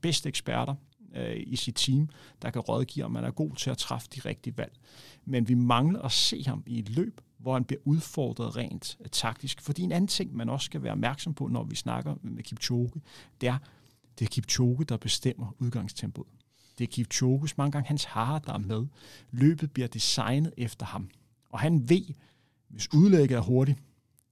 [0.00, 0.74] bedste eksperter
[1.14, 2.08] øh, i sit team,
[2.42, 4.72] der kan rådgive, om man er god til at træffe de rigtige valg.
[5.24, 9.06] Men vi mangler at se ham i et løb, hvor han bliver udfordret rent øh,
[9.12, 9.60] taktisk.
[9.60, 12.90] Fordi en anden ting, man også skal være opmærksom på, når vi snakker med Kipchoge,
[13.40, 13.58] det er,
[14.18, 16.28] det er Kipchoge, der bestemmer udgangstempoet.
[16.78, 18.86] Det er Kipchoges, mange gange hans harer, der er med.
[19.30, 21.08] Løbet bliver designet efter ham.
[21.50, 22.04] Og han ved,
[22.68, 23.78] hvis udlægget er hurtigt,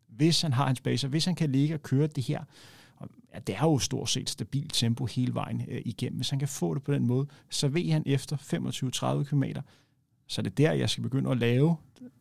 [0.09, 2.45] hvis han har en spacer, hvis han kan ligge og køre det her,
[2.97, 6.17] og ja, det er jo stort set stabilt tempo hele vejen øh, igennem.
[6.17, 8.37] Hvis han kan få det på den måde, så ved han efter
[9.21, 9.45] 25-30 km,
[10.27, 11.77] så det er der, jeg skal begynde at lave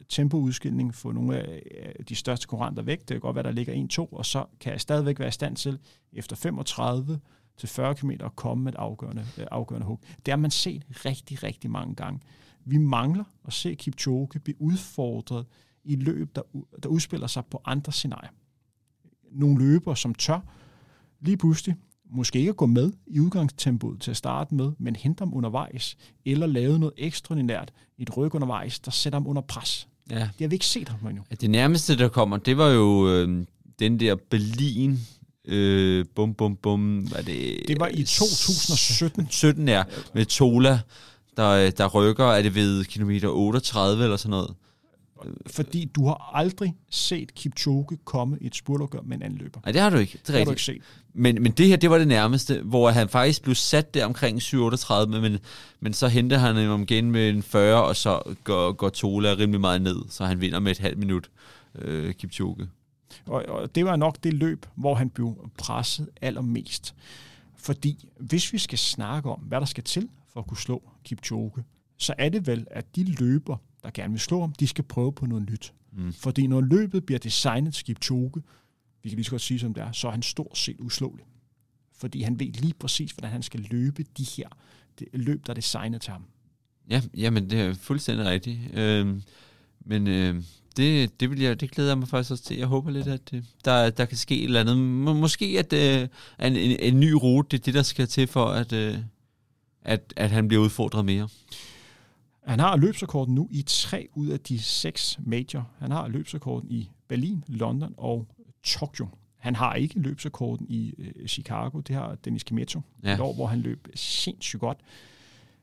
[0.09, 2.99] tempoudskilning få nogle af de største konkurrenter væk.
[2.99, 5.55] Det kan godt være, der ligger 1-2, og så kan jeg stadigvæk være i stand
[5.55, 5.79] til
[6.13, 7.19] efter 35
[7.57, 9.99] til 40 km at komme med et afgørende, øh, afgørende hug.
[10.25, 12.19] Det har man set rigtig, rigtig mange gange.
[12.65, 15.45] Vi mangler at se Kipchoge blive udfordret
[15.83, 16.41] i løb, der,
[16.83, 18.31] der udspiller sig på andre scenarier.
[19.31, 20.39] Nogle løber, som tør
[21.19, 25.23] lige pludselig måske ikke at gå med i udgangstempoet til at starte med, men hente
[25.23, 29.87] dem undervejs, eller lave noget ekstraordinært, et ryg undervejs, der sætter dem under pres.
[30.09, 30.15] Ja.
[30.15, 31.23] Det har vi ikke set ham endnu.
[31.41, 33.45] Det nærmeste, der kommer, det var jo øh,
[33.79, 34.99] den der Berlin
[35.45, 37.11] Øh, bum, bum, bum.
[37.11, 39.27] Var det, det var i 2017.
[39.29, 39.83] 17, ja.
[40.13, 40.79] Med Tola,
[41.37, 44.53] der, der rykker, er det ved kilometer 38 eller sådan noget.
[45.47, 49.59] Fordi du har aldrig set Kipchoge komme i et spurtopgør med en anden løber.
[49.65, 50.11] Nej, det har du ikke.
[50.17, 50.81] Det, det har du ikke set.
[51.13, 54.37] Men, men det her, det var det nærmeste, hvor han faktisk blev sat der omkring
[54.41, 55.39] 7-38, men,
[55.79, 59.61] men så henter han ham igen med en 40, og så går, går Tola rimelig
[59.61, 61.29] meget ned, så han vinder med et halvt minut,
[61.75, 62.67] øh, Kipchoge.
[63.25, 66.95] Og, og det var nok det løb, hvor han blev presset allermest.
[67.57, 71.63] Fordi hvis vi skal snakke om, hvad der skal til for at kunne slå Kipchoge,
[71.97, 75.13] så er det vel, at de løber, der gerne vil slå ham, de skal prøve
[75.13, 75.73] på noget nyt.
[75.91, 76.13] Mm.
[76.13, 78.31] Fordi når løbet bliver designet til Kipchoge,
[79.03, 81.25] vi kan lige så godt sige som det er, så er han stort set uslåelig.
[81.95, 84.47] Fordi han ved lige præcis, hvordan han skal løbe de her
[84.99, 86.25] det løb, der er designet til ham.
[86.89, 88.59] Ja, jamen det er fuldstændig rigtigt.
[88.73, 89.21] Øh,
[89.85, 90.43] men øh,
[90.77, 92.57] det, det, vil jeg, det glæder jeg mig faktisk også til.
[92.57, 94.77] Jeg håber lidt, at øh, der, der kan ske et eller andet.
[95.15, 96.07] Måske at øh,
[96.47, 98.97] en, en, en ny rute, det er det, der skal til for, at, øh,
[99.81, 101.29] at, at han bliver udfordret mere.
[102.45, 105.69] Han har løbsrekorden nu i tre ud af de seks major.
[105.79, 108.27] Han har løbsrekorden i Berlin, London og
[108.63, 109.07] Tokyo.
[109.37, 111.79] Han har ikke løbsrekorden i øh, Chicago.
[111.79, 112.81] Det har Dennis Kimetto.
[113.03, 113.13] Ja.
[113.13, 114.77] Et år, hvor han løb sindssygt godt.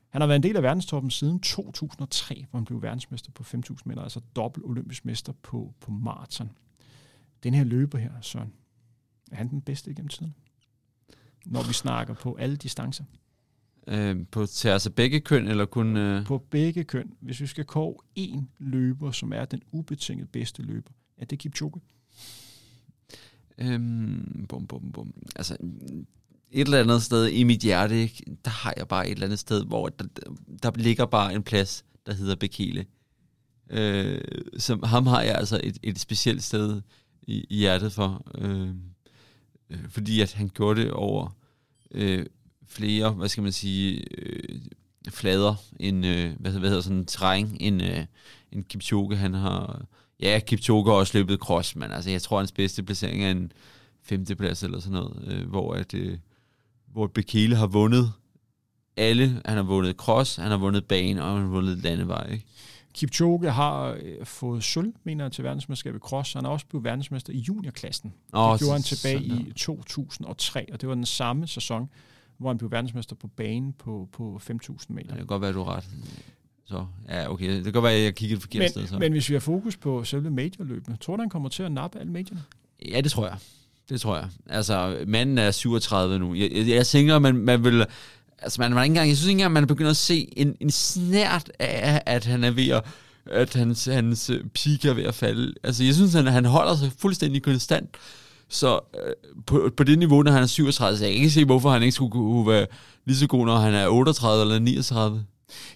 [0.09, 3.75] Han har været en del af verdenstoppen siden 2003, hvor han blev verdensmester på 5.000
[3.85, 6.49] meter, altså dobbelt olympisk mester på, på maraton.
[7.43, 8.53] Den her løber her, Søren,
[9.31, 10.35] er han den bedste igennem tiden?
[11.45, 13.03] Når vi snakker på alle distancer.
[13.87, 15.97] Øh, på til altså begge køn, eller kun...
[15.97, 16.25] Øh...
[16.25, 17.13] På begge køn.
[17.19, 21.81] Hvis vi skal kåre en løber, som er den ubetinget bedste løber, er det Kipchoge?
[23.57, 25.13] Øhm, bum, bum, bum.
[25.35, 25.57] Altså,
[26.51, 28.07] et eller andet sted i mit hjerte,
[28.45, 30.05] der har jeg bare et eller andet sted, hvor der,
[30.63, 32.85] der ligger bare en plads, der hedder Bekele.
[33.69, 34.21] Øh,
[34.57, 36.81] som ham har jeg altså et, et specielt sted
[37.21, 38.31] i, i hjertet for.
[38.37, 38.69] Øh,
[39.69, 41.37] øh, fordi at han gjorde det over
[41.91, 42.25] øh,
[42.71, 44.59] flere, hvad skal man sige, øh,
[45.09, 48.05] flader, end, øh, hvad, hvad hedder sådan, terræn, end, øh,
[48.51, 49.85] end Kipchoge, han har...
[50.19, 53.51] Ja, Kipchoge har også løbet cross, men altså, jeg tror, hans bedste placering er en
[54.03, 56.17] femteplads eller sådan noget, øh, hvor at, øh,
[56.85, 58.13] hvor Bekele har vundet
[58.97, 59.41] alle.
[59.45, 62.31] Han har vundet cross, han har vundet bane, og han har vundet landevej.
[62.31, 62.45] Ikke?
[62.93, 66.33] Kipchoge har øh, fået sølv, mener jeg, til verdensmesterskabet i cross.
[66.33, 68.13] Han har også blevet verdensmester i juniorklassen.
[68.33, 71.89] Oh, det gjorde han tilbage sådan, i 2003, og det var den samme sæson,
[72.41, 75.07] hvor han blev verdensmester på banen på, på 5.000 meter.
[75.07, 75.89] Det kan godt være, du har ret.
[76.65, 77.55] Så, ja, okay.
[77.55, 78.87] Det kan godt være, at jeg kigger et forkert men, sted.
[78.87, 78.99] Så.
[78.99, 81.99] Men hvis vi har fokus på selve majorløbene, tror du, han kommer til at nappe
[81.99, 82.43] alle majorerne?
[82.89, 83.37] Ja, det tror jeg.
[83.89, 84.29] Det tror jeg.
[84.49, 86.33] Altså, manden er 37 nu.
[86.33, 87.85] Jeg, jeg, jeg tænker, man, man vil...
[88.39, 90.71] Altså, man, man ikke engang, jeg synes ikke engang, man begynder at se en, en
[90.71, 92.85] snært af, at han er ved at
[93.25, 95.53] at hans, hans øh, peak er ved at falde.
[95.63, 97.89] Altså, jeg synes, at han holder sig fuldstændig konstant.
[98.51, 99.13] Så øh,
[99.45, 101.81] på, på det niveau, når han er 37, så jeg kan ikke se, hvorfor han
[101.81, 102.67] ikke skulle kunne være
[103.05, 105.25] lige så god, når han er 38 eller 39.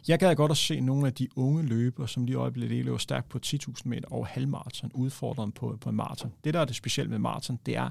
[0.07, 3.29] Jeg gad godt at se nogle af de unge løbere, som lige øjeblikket løber stærkt
[3.29, 6.33] på 10.000 meter og halvmarathon, udfordret på, på en maraton.
[6.43, 7.89] Det, der er det specielle med maraton, det er,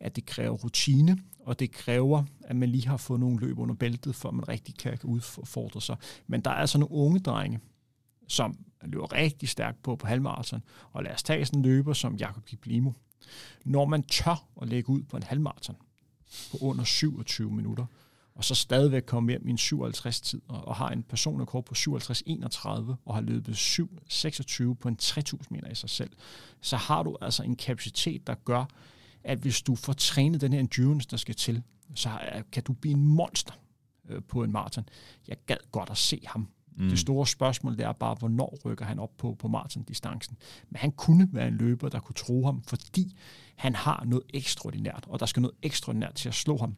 [0.00, 3.74] at det kræver rutine, og det kræver, at man lige har fået nogle løb under
[3.74, 5.96] bæltet, for at man rigtig kan udfordre sig.
[6.26, 7.60] Men der er altså nogle unge drenge,
[8.28, 12.14] som løber rigtig stærkt på på halvmarathon, og lad os tage sådan en løber som
[12.14, 12.90] Jakob Kiplimo.
[13.64, 15.76] Når man tør at lægge ud på en halvmarathon
[16.50, 17.86] på under 27 minutter,
[18.34, 21.74] og så stadigvæk komme hjem i en 57 tid, og, og har en personrekord på
[21.78, 22.68] 57-31,
[23.04, 26.10] og har løbet 7-26 på en 3000 meter i sig selv,
[26.60, 28.64] så har du altså en kapacitet, der gør,
[29.24, 31.62] at hvis du får trænet den her endurance, der skal til,
[31.94, 32.10] så
[32.52, 33.54] kan du blive en monster.
[34.08, 34.88] Øh, på en maraton.
[35.28, 36.48] Jeg gad godt at se ham.
[36.76, 36.88] Mm.
[36.88, 40.36] Det store spørgsmål det er bare, hvornår rykker han op på, på maratondistancen.
[40.70, 43.16] Men han kunne være en løber, der kunne tro ham, fordi
[43.56, 46.76] han har noget ekstraordinært, og der skal noget ekstraordinært til at slå ham.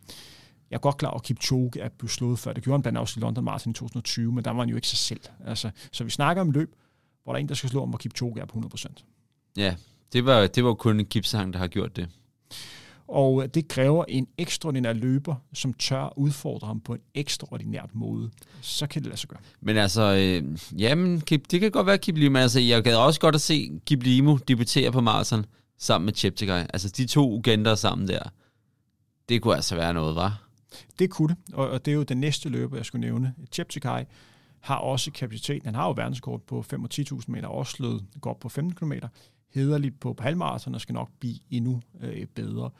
[0.70, 2.52] Jeg er godt klar over, at Kipchoge er blevet slået før.
[2.52, 4.68] Det gjorde han blandt andet også i London Marathon i 2020, men der var han
[4.68, 5.20] jo ikke sig selv.
[5.46, 6.74] Altså, så vi snakker om løb,
[7.24, 8.86] hvor der er en, der skal slå ham, hvor Kipchoge er på 100%.
[9.56, 9.76] Ja,
[10.12, 12.08] det var, det var kun Kipsang, der har gjort det.
[13.08, 18.30] Og det kræver en ekstraordinær løber, som tør udfordre ham på en ekstraordinært måde.
[18.60, 19.40] Så kan det lade sig gøre.
[19.60, 22.38] Men altså, øh, jamen, det kan godt være Kip Limo.
[22.38, 25.46] Altså, jeg gad også godt at se Kip Limo debutere på maraton
[25.78, 26.60] sammen med Cheptegei.
[26.72, 28.22] Altså, de to ugenter sammen der.
[29.28, 30.48] Det kunne altså være noget, var?
[30.98, 33.34] Det kunne det, og, og det er jo den næste løber, jeg skulle nævne.
[33.52, 34.04] Cheptegei
[34.60, 35.62] har også kapacitet.
[35.64, 38.92] Han har jo verdenskort på 5 og 10.000 meter, også slået godt på 15 km.
[39.54, 42.70] Hederligt på halvmarathon og skal nok blive endnu øh, bedre.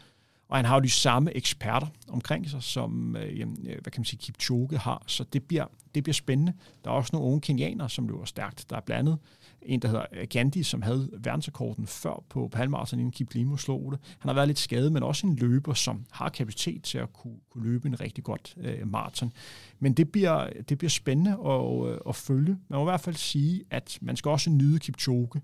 [0.49, 4.05] Og han har jo de samme eksperter omkring sig, som øh, øh, hvad kan man
[4.05, 6.53] sige, Kipchoge har, så det bliver, det bliver spændende.
[6.85, 8.70] Der er også nogle unge kenianere, som løber stærkt.
[8.70, 9.18] Der er blandt andet
[9.62, 13.93] en, der hedder øh, Gandhi, som havde verdensrekorden før på halvmarathon, inden Kip Limo slog
[13.93, 14.01] det.
[14.18, 17.37] Han har været lidt skadet, men også en løber, som har kapacitet til at kunne,
[17.51, 19.33] kunne løbe en rigtig godt øh, maraton.
[19.79, 22.59] Men det bliver, det bliver spændende at, øh, at følge.
[22.68, 25.41] Man må i hvert fald sige, at man skal også nyde Kipchoge,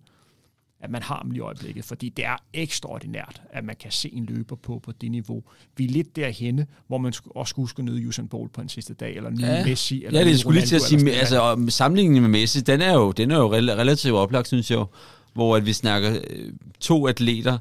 [0.83, 4.11] at man har ham lige i øjeblikket, fordi det er ekstraordinært, at man kan se
[4.13, 5.43] en løber på på det niveau.
[5.77, 8.69] Vi er lidt derhenne, hvor man også skulle huske at nyde Usain Bolt på en
[8.69, 9.65] sidste dag, eller nyde ja.
[9.65, 10.05] Messi.
[10.05, 13.13] Eller ja, det skulle lige til at sige, altså sammenligningen med Messi, den er jo,
[13.13, 14.85] den er jo relativt oplagt, synes jeg
[15.33, 17.59] hvor at vi snakker øh, to atleter,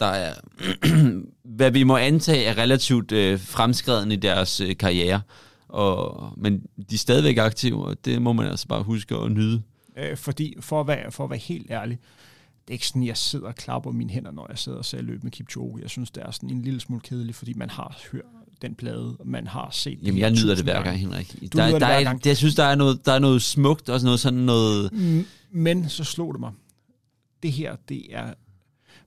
[0.00, 0.34] der er,
[1.56, 5.20] hvad vi må antage, er relativt øh, fremskreden i deres øh, karriere.
[5.68, 9.62] Og, men de er stadigvæk aktive, og det må man altså bare huske at nyde.
[9.96, 11.98] Øh, fordi, for at, være, for at være helt ærlig,
[12.68, 15.02] det er ikke sådan, jeg sidder og klapper mine hænder, når jeg sidder og ser
[15.02, 15.82] løb med Kipchoge.
[15.82, 18.24] Jeg synes, det er sådan en lille smule kedeligt, fordi man har hørt
[18.62, 21.32] den plade, man har set Jamen, jeg nyder det hver gang, Henrik.
[21.32, 22.16] Du der, der, det hver gang.
[22.16, 24.92] Er, jeg synes, der er noget, der er noget smukt, og noget sådan noget...
[25.50, 26.52] Men så slog det mig.
[27.42, 28.34] Det her, det er...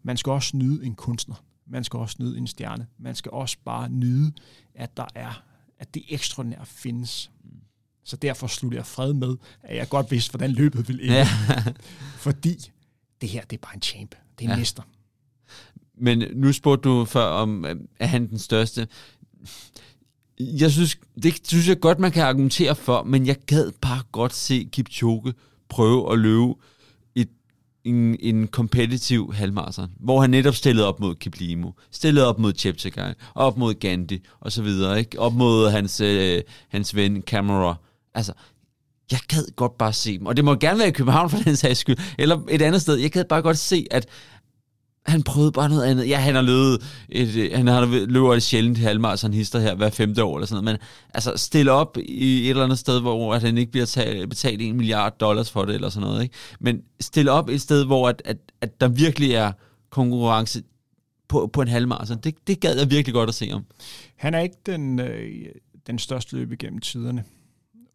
[0.04, 1.36] Man skal også nyde en kunstner.
[1.68, 2.88] Man skal også nyde en stjerne.
[3.00, 4.32] Man skal også bare nyde,
[4.76, 5.44] at der er
[5.82, 7.32] at det ekstraordinære findes.
[8.04, 11.16] Så derfor slutter jeg fred med, at jeg godt vidste, hvordan løbet ville ende.
[11.16, 11.28] Ja.
[12.26, 12.72] Fordi
[13.22, 14.16] det her, det er bare en champ.
[14.40, 14.58] Det er en ja.
[14.60, 14.84] mester.
[15.98, 17.66] Men nu spurgte du før om,
[18.00, 18.88] er han den største?
[20.40, 24.34] Jeg synes, det synes jeg godt, man kan argumentere for, men jeg gad bare godt
[24.34, 25.34] se Kipchoge
[25.70, 26.54] prøve at løbe
[27.16, 27.30] et,
[27.84, 33.14] en, en kompetitiv halvmarathon, hvor han netop stillede op mod Kiplimo, stillede op mod Cheptegei,
[33.36, 35.20] op mod Gandhi og så videre, ikke?
[35.20, 37.76] op mod hans, øh, hans ven Camera.
[38.14, 38.34] Altså,
[39.12, 40.26] jeg gad godt bare se dem.
[40.26, 42.96] Og det må gerne være i København for den sags skyld, eller et andet sted.
[42.96, 44.08] Jeg gad bare godt se, at
[45.06, 46.10] han prøvede bare noget andet.
[46.10, 49.90] Ja, han har løbet, et, øh, han har løbet et sjældent halvmarathon hister her hver
[49.90, 53.34] femte år eller sådan noget, men altså stille op i et eller andet sted, hvor
[53.34, 56.36] at han ikke bliver talt, betalt en milliard dollars for det eller sådan noget, ikke?
[56.60, 59.52] Men stille op et sted, hvor at, at, at der virkelig er
[59.90, 60.64] konkurrence
[61.30, 62.18] på, på en halvmarathon.
[62.18, 63.66] Det, det gad jeg virkelig godt at se om.
[64.16, 65.46] Han er ikke den, øh,
[65.88, 67.24] den største løb igennem tiderne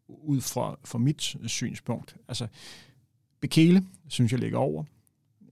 [0.08, 2.16] ud fra, fra mit synspunkt.
[2.28, 2.46] Altså,
[3.40, 4.84] Bekele, synes jeg, ligger over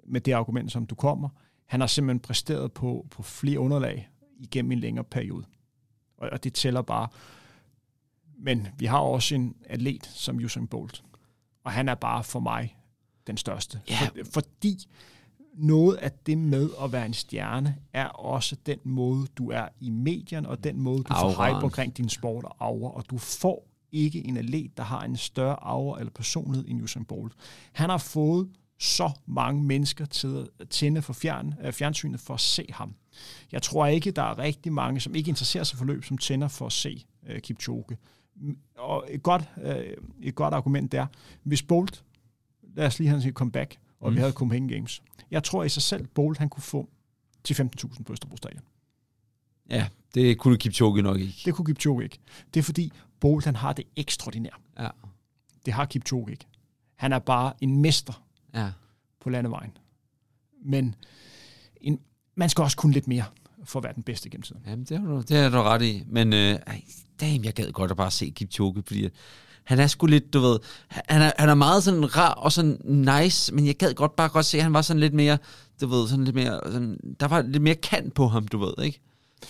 [0.07, 1.29] med det argument, som du kommer.
[1.67, 5.45] Han har simpelthen præsteret på, på flere underlag igennem en længere periode.
[6.17, 7.09] Og, og det tæller bare.
[8.39, 11.05] Men vi har også en atlet som Usain Bolt.
[11.65, 12.77] Og han er bare for mig
[13.27, 13.81] den største.
[13.91, 14.25] Yeah.
[14.25, 14.79] For, fordi
[15.55, 19.91] noget af det med at være en stjerne, er også den måde, du er i
[19.91, 21.35] medierne, og den måde, du Auran.
[21.35, 25.03] får hype omkring din sport og aura, og du får ikke en atlet, der har
[25.03, 27.33] en større aura eller personlighed end Usain Bolt.
[27.73, 32.41] Han har fået så mange mennesker til at tænde for fjern, øh, fjernsynet for at
[32.41, 32.95] se ham.
[33.53, 36.49] Jeg tror ikke, der er rigtig mange, som ikke interesserer sig for løb, som tænder
[36.49, 37.97] for at se uh, Kipchoge.
[38.79, 39.73] Og et godt, uh,
[40.23, 41.07] et godt argument er,
[41.43, 42.05] hvis Bolt,
[42.75, 44.17] lad os lige have en comeback, og mm.
[44.17, 45.03] vi havde Copenhagen Games.
[45.31, 46.89] Jeg tror i sig selv, Bolt han kunne få
[47.45, 48.63] til 15.000 på Østerbro Stadion.
[49.71, 51.35] Ja, det kunne Kipchoge nok ikke.
[51.45, 52.19] Det kunne Kipchoge ikke.
[52.55, 52.93] Det er fordi,
[53.25, 54.59] Bolt han har det ekstraordinære.
[54.79, 54.89] Ja.
[55.67, 56.47] Det har Kipchoge ikke.
[56.97, 58.23] Han er bare en mester
[58.55, 58.71] ja.
[59.21, 59.77] på landevejen.
[60.65, 60.95] Men
[61.81, 62.01] en,
[62.35, 63.25] man skal også kunne lidt mere
[63.65, 64.63] for at være den bedste gennem tiden.
[64.67, 66.05] Jamen, det har du, det har du ret i.
[66.07, 66.59] Men øh,
[67.21, 69.09] damn, jeg gad godt at bare se Kipchoge, fordi
[69.65, 70.59] han er sgu lidt, du ved,
[70.89, 74.29] han er, han er meget sådan rar og sådan nice, men jeg gad godt bare
[74.29, 75.39] godt se, at han var sådan lidt mere,
[75.81, 78.85] du ved, sådan lidt mere, sådan, der var lidt mere kant på ham, du ved,
[78.85, 79.01] ikke?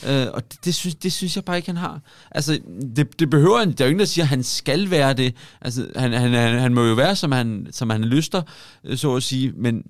[0.07, 2.01] Øh, og det, det, synes, det synes jeg bare ikke, han har.
[2.31, 2.61] Altså,
[2.97, 3.73] det, det behøver han.
[3.73, 5.35] Der er jo ingen, der siger, at han skal være det.
[5.61, 8.43] Altså, han, han, han, han må jo være, som han, som han lyster,
[8.85, 9.53] øh, så at sige.
[9.57, 9.87] Men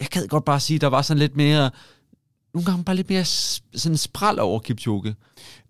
[0.00, 1.70] jeg kan godt bare sige, at der var sådan lidt mere
[2.54, 5.14] nogle gange bare lidt mere sådan spral over Kipchoge.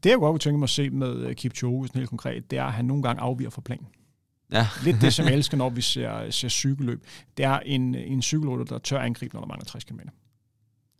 [0.02, 2.58] Det, jeg godt kunne tænke mig at se med øh, Kipchoge, sådan helt konkret, det
[2.58, 3.86] er, at han nogle gange afviger fra planen.
[4.52, 4.68] Ja.
[4.84, 7.04] Lidt det, som jeg elsker, når vi ser, ser cykelløb.
[7.36, 10.00] Det er en, en cykelrytter, der tør angribe, når der mangler 60 km.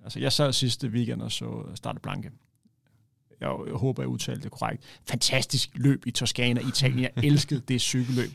[0.04, 2.30] Altså, jeg sad sidste weekend og så Starte Blanke.
[3.42, 4.82] Jeg, jeg håber, jeg udtalte det korrekt.
[5.08, 7.00] Fantastisk løb i Toskana, Italien.
[7.00, 8.30] Jeg elskede det cykelløb.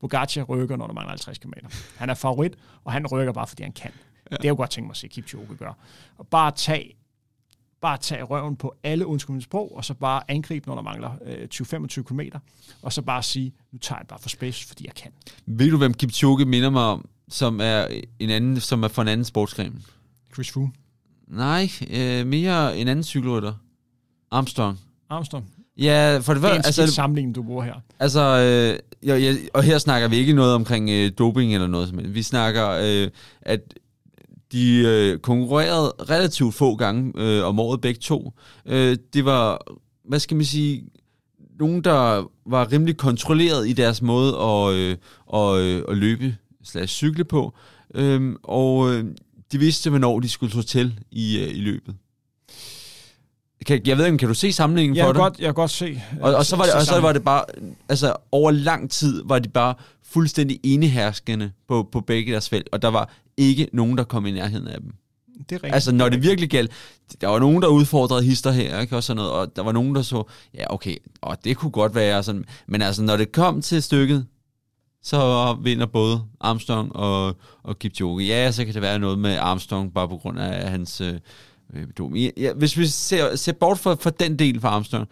[0.00, 1.52] Pogacar rykker, når der mangler 50 km.
[1.96, 3.90] Han er favorit, og han rykker bare, fordi han kan.
[4.30, 4.36] Ja.
[4.36, 5.74] Det er jo godt tænkt mig at se Kipchoge gøre.
[6.18, 6.96] Og bare tage
[7.82, 11.48] bare tage røven på alle undskyldende sprog, og så bare angribe, når der mangler øh,
[11.54, 12.20] 20-25 km,
[12.82, 15.12] og så bare sige, nu tager jeg bare for space, fordi jeg kan.
[15.46, 17.86] Ved du, hvem Kipchoge minder mig om, som er
[18.18, 19.84] en anden, som er fra en anden sportsgren?
[20.34, 20.72] Chris Froome.
[21.28, 23.54] Nej, øh, mere en anden cykelrytter.
[24.32, 24.78] Armstrong.
[25.10, 25.44] Armstrong.
[25.78, 27.74] Ja, for det Det er var, en altså, sammenligning, du bruger her.
[27.98, 28.78] altså øh,
[29.08, 32.22] ja, ja, og her snakker vi ikke noget omkring øh, doping eller noget, men vi
[32.22, 33.08] snakker, øh,
[33.42, 33.60] at
[34.52, 38.32] de øh, konkurrerede relativt få gange øh, om året begge to.
[38.66, 39.58] Øh, det var,
[40.08, 40.84] hvad skal man sige,
[41.58, 46.94] nogen, der var rimelig kontrolleret i deres måde at, øh, og, øh, at løbe slash
[46.94, 47.54] cykle på,
[47.94, 49.04] øh, og øh,
[49.52, 51.94] de vidste, hvornår de skulle slå til i, øh, i løbet.
[53.66, 55.22] Kan, jeg ved ikke, kan du se sammenhængen Jeg for kan, dig?
[55.22, 56.02] godt, jeg kan godt se.
[56.20, 57.44] Og, og, så var det, og så var det bare,
[57.88, 62.82] altså over lang tid var de bare fuldstændig eneherskende på, på begge deres felt, og
[62.82, 64.92] der var ikke nogen, der kom i nærheden af dem.
[65.38, 65.74] Det er rigtigt.
[65.74, 66.70] Altså når det virkelig galt,
[67.20, 68.96] der var nogen, der udfordrede hister her, ikke?
[68.96, 70.22] Og, sådan noget, og der var nogen, der så,
[70.54, 74.26] ja okay, og det kunne godt være sådan, men altså når det kom til stykket,
[75.02, 78.24] så vinder både Armstrong og, og Kipchoge.
[78.24, 81.14] Ja, så kan det være noget med Armstrong, bare på grund af hans øh,
[81.72, 82.16] øh, dom.
[82.16, 85.08] Ja, ja, hvis vi ser, ser bort fra, fra den del fra Armstrong,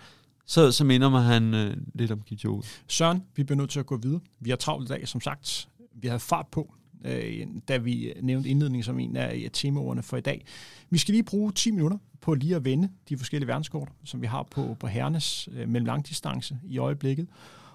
[0.46, 2.62] så, så minder mig han øh, lidt om Kipchoge.
[2.86, 4.20] Søren, vi bliver nødt til at gå videre.
[4.40, 5.68] Vi har travlt i dag, som sagt.
[5.94, 10.16] Vi har fart på, øh, da vi nævnte indledningen som en af øh, temaordene for
[10.16, 10.44] i dag.
[10.90, 14.26] Vi skal lige bruge 10 minutter på lige at vende de forskellige verdenskort, som vi
[14.26, 17.28] har på, på herrenes øh, mellemlangdistance i øjeblikket.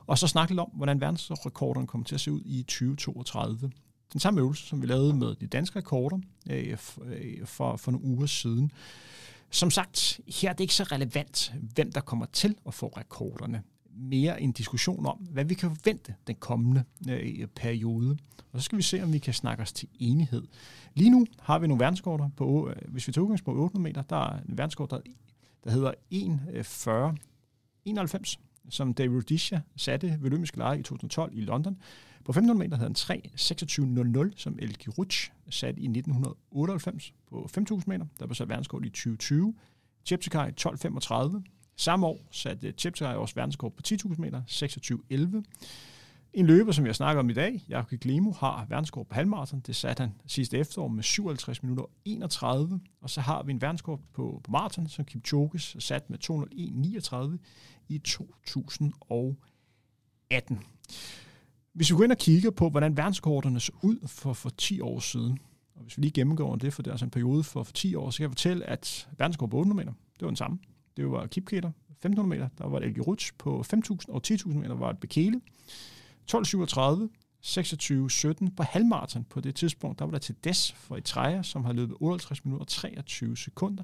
[0.08, 3.72] Og så snakke lidt om, hvordan verdensrekorderne kommer til at se ud i 2032.
[4.14, 8.08] Den samme øvelse, som vi lavede med de danske rekorder øh, øh, for, for nogle
[8.08, 8.72] uger siden.
[9.50, 13.64] Som sagt, her er det ikke så relevant, hvem der kommer til at få rekorderne.
[13.98, 18.18] Mere en diskussion om, hvad vi kan forvente den kommende øh, periode.
[18.52, 20.44] Og så skal vi se, om vi kan snakke os til enighed.
[20.94, 24.02] Lige nu har vi nogle verdenskorter på, øh, hvis vi tager udgangspunkt på 800 meter,
[24.02, 25.00] der er en verdenskort, der,
[25.64, 25.92] der hedder
[27.12, 27.18] 1,40
[27.86, 31.78] 91, øh, som David Rudisha satte ved olympiske lege i 2012 i London.
[32.26, 33.22] På 1500 meter havde han
[34.30, 38.06] 3.26.00, som El Rutsch satte i 1998 på 5.000 meter.
[38.20, 39.56] Der blev sat verdenskort i 2020.
[40.06, 41.42] Cheptegei 12.35.
[41.76, 45.44] Samme år satte Cheptegei også verdenskort på 10.000 meter, 26.11.
[46.34, 49.60] En løber, som jeg snakker om i dag, Jakob Glemo, har verdenskort på halvmarathon.
[49.60, 52.80] Det satte han sidste efterår med 57 minutter 31.
[53.02, 57.38] Og så har vi en verdenskort på, på maraton, som Kipchoge sat med 201.39
[57.90, 60.60] i 2018.
[61.76, 65.00] Hvis vi går ind og kigger på, hvordan verdenskorterne så ud for, for 10 år
[65.00, 65.40] siden,
[65.76, 67.96] og hvis vi lige gennemgår det, for det er altså en periode for, for 10
[67.96, 70.60] år, så kan jeg fortælle, at verdenskort på 800 meter, det var den samme.
[70.98, 74.76] Det var Kipketer, 1500 meter, der var et Elge Rutsch på 5.000, og 10.000 meter
[74.76, 75.42] var det Bekele.
[76.32, 77.08] 12.37,
[77.46, 81.74] 26.17 på halvmarathon på det tidspunkt, der var der til Des for Eritrea, som har
[81.74, 83.84] løbet 58 minutter og 23 sekunder.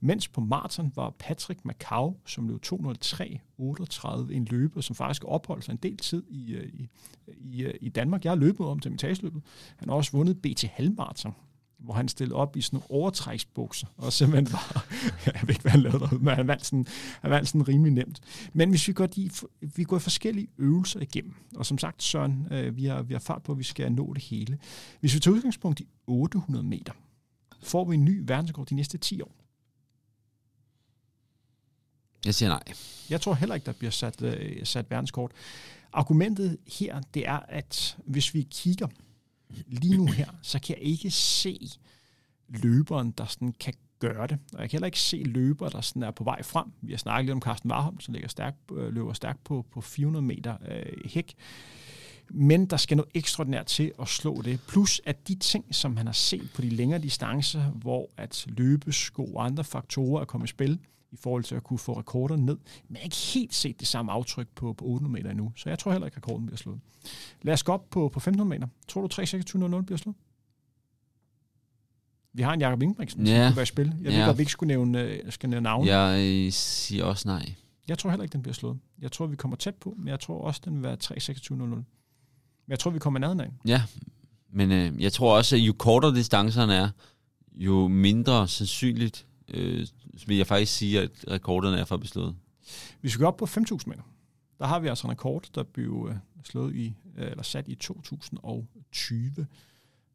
[0.00, 5.72] Mens på maraton var Patrick Macau, som løb 203.38, en løber, som faktisk opholdt sig
[5.72, 6.90] en del tid i, øh, i,
[7.28, 8.24] øh, i, øh, i Danmark.
[8.24, 9.42] Jeg har løbet om til mitageløbet.
[9.76, 11.34] Han har også vundet BT Halvmarathon,
[11.78, 14.86] hvor han stillede op i sådan nogle overtræksbukser, og simpelthen var,
[15.26, 16.86] jeg ved ikke, hvad han lavede derude, men han vandt sådan,
[17.20, 18.20] han vandt sådan rimelig nemt.
[18.52, 22.76] Men hvis vi går, de, vi går forskellige øvelser igennem, og som sagt, Søren, øh,
[22.76, 24.58] vi, har, vi har fart på, at vi skal nå det hele.
[25.00, 26.92] Hvis vi tager udgangspunkt i 800 meter,
[27.62, 29.34] får vi en ny verdensrekord de næste 10 år.
[32.24, 32.62] Jeg siger nej.
[33.10, 35.32] Jeg tror heller ikke, der bliver sat, øh, sat verdenskort.
[35.92, 38.86] Argumentet her, det er, at hvis vi kigger
[39.66, 41.70] lige nu her, så kan jeg ikke se
[42.48, 44.38] løberen, der sådan kan gøre det.
[44.52, 46.66] Og jeg kan heller ikke se løber, der sådan er på vej frem.
[46.80, 49.80] Vi har snakket lidt om Carsten Warholm, som ligger stærk, øh, løber stærkt på, på
[49.80, 51.34] 400 meter øh, hæk.
[52.30, 54.60] Men der skal noget ekstraordinært til at slå det.
[54.68, 59.24] Plus at de ting, som han har set på de længere distancer, hvor at løbesko
[59.24, 60.78] og andre faktorer er kommet i spil,
[61.12, 62.56] i forhold til at kunne få rekorderne ned.
[62.88, 65.68] Men jeg har ikke helt set det samme aftryk på, på 800 meter endnu, så
[65.68, 66.80] jeg tror heller ikke, at rekorden bliver slået.
[67.42, 68.68] Lad os gå op på, på 1500 meter.
[68.88, 70.16] Tror du 3.26.00 bliver slået?
[72.32, 73.32] Vi har en Jakob Ingebrigtsen, Ja.
[73.44, 73.86] som kunne være i spil.
[73.86, 74.18] Jeg ved Ja.
[74.20, 75.94] godt, at vi ikke skulle nævne, øh, skal nævne navne.
[75.96, 77.54] Jeg øh, siger også nej.
[77.88, 78.78] Jeg tror heller ikke, den bliver slået.
[78.98, 81.56] Jeg tror, vi kommer tæt på, men jeg tror også, den vil være 3.26.00.
[81.56, 81.84] Men
[82.68, 83.50] jeg tror, vi kommer nærheden af.
[83.66, 83.82] Ja,
[84.52, 86.88] men øh, jeg tror også, at jo kortere distancerne er,
[87.54, 89.86] jo mindre sandsynligt øh,
[90.26, 92.36] vil jeg faktisk sige, at rekorderne er for beslået.
[93.02, 94.02] Vi skal op på 5.000 meter.
[94.58, 97.74] Der har vi altså en rekord, der blev øh, slået i, øh, eller sat i
[97.74, 99.46] 2020.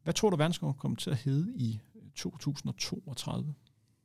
[0.02, 1.80] Hvad tror du, verdensrekorden kommer til at hedde i
[2.14, 3.54] 2032?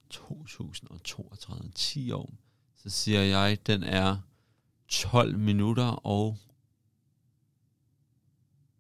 [0.10, 2.34] 2032, 10 år.
[2.76, 4.18] Så siger jeg, den er
[4.88, 6.38] 12 minutter og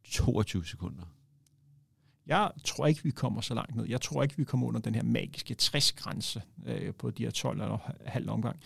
[0.04, 1.04] 22 sekunder.
[2.30, 3.86] Jeg tror ikke, vi kommer så langt ned.
[3.88, 7.62] Jeg tror ikke, vi kommer under den her magiske 60-grænse øh, på de her 12
[7.62, 8.60] eller halv omgang.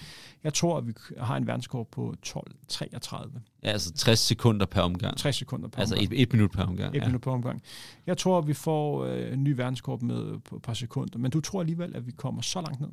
[0.43, 3.39] Jeg tror, at vi har en verdenskort på 12.33.
[3.63, 5.17] Ja, altså 60 sekunder per omgang.
[5.17, 6.11] 60 sekunder per altså omgang.
[6.11, 6.95] Altså et, et minut per omgang.
[6.95, 7.05] Et ja.
[7.05, 7.61] minut per omgang.
[8.05, 11.17] Jeg tror, at vi får øh, en ny verdenskort med på et par sekunder.
[11.19, 12.89] Men du tror alligevel, at vi kommer så langt ned?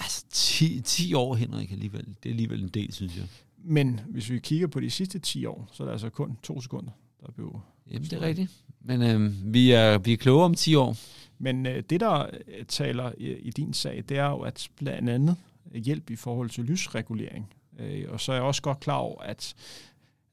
[0.00, 2.06] Altså 10, 10 år, Henrik, alligevel.
[2.06, 3.26] Det er alligevel en del, synes jeg.
[3.64, 6.60] Men hvis vi kigger på de sidste 10 år, så er det altså kun to
[6.60, 7.60] sekunder, der blev...
[7.90, 8.64] Jamen, det er rigtigt.
[8.84, 10.96] Men øh, vi, er, vi er klogere om 10 år.
[11.38, 15.08] Men øh, det, der øh, taler i, i din sag, det er jo, at blandt
[15.08, 15.36] andet
[15.74, 17.52] hjælp i forhold til lysregulering.
[17.78, 19.54] Øh, og så er jeg også godt klar over, at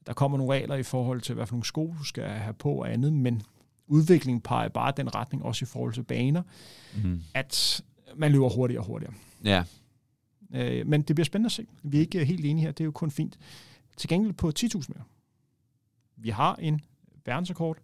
[0.06, 2.72] der kommer nogle regler i forhold til, hvad for nogle sko du skal have på
[2.72, 3.42] og andet, men
[3.86, 6.42] udviklingen peger bare den retning, også i forhold til baner,
[7.04, 7.22] mm.
[7.34, 7.82] at
[8.16, 9.14] man løber hurtigere og hurtigere.
[9.44, 9.64] Ja.
[10.54, 11.66] Øh, men det bliver spændende at se.
[11.82, 13.38] Vi er ikke helt enige her, det er jo kun fint.
[13.96, 15.02] Til gengæld på 10.000 meter.
[16.16, 16.80] Vi har en
[17.24, 17.78] verdensrekord,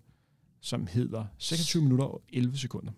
[0.61, 2.92] som hedder 26 minutter og 11 sekunder.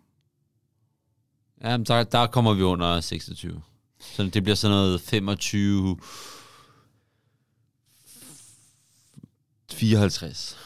[1.61, 3.62] Ja, der, der kommer vi under 26.
[4.00, 5.98] Så det bliver sådan noget 25...
[9.72, 10.56] 54.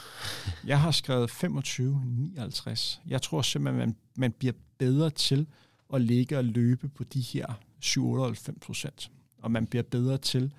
[0.66, 2.98] Jeg har skrevet 25-59.
[3.06, 5.46] Jeg tror simpelthen, man, man bliver bedre til
[5.94, 7.46] at ligge og løbe på de her
[7.84, 9.10] 7-98 procent.
[9.38, 10.52] Og man bliver bedre til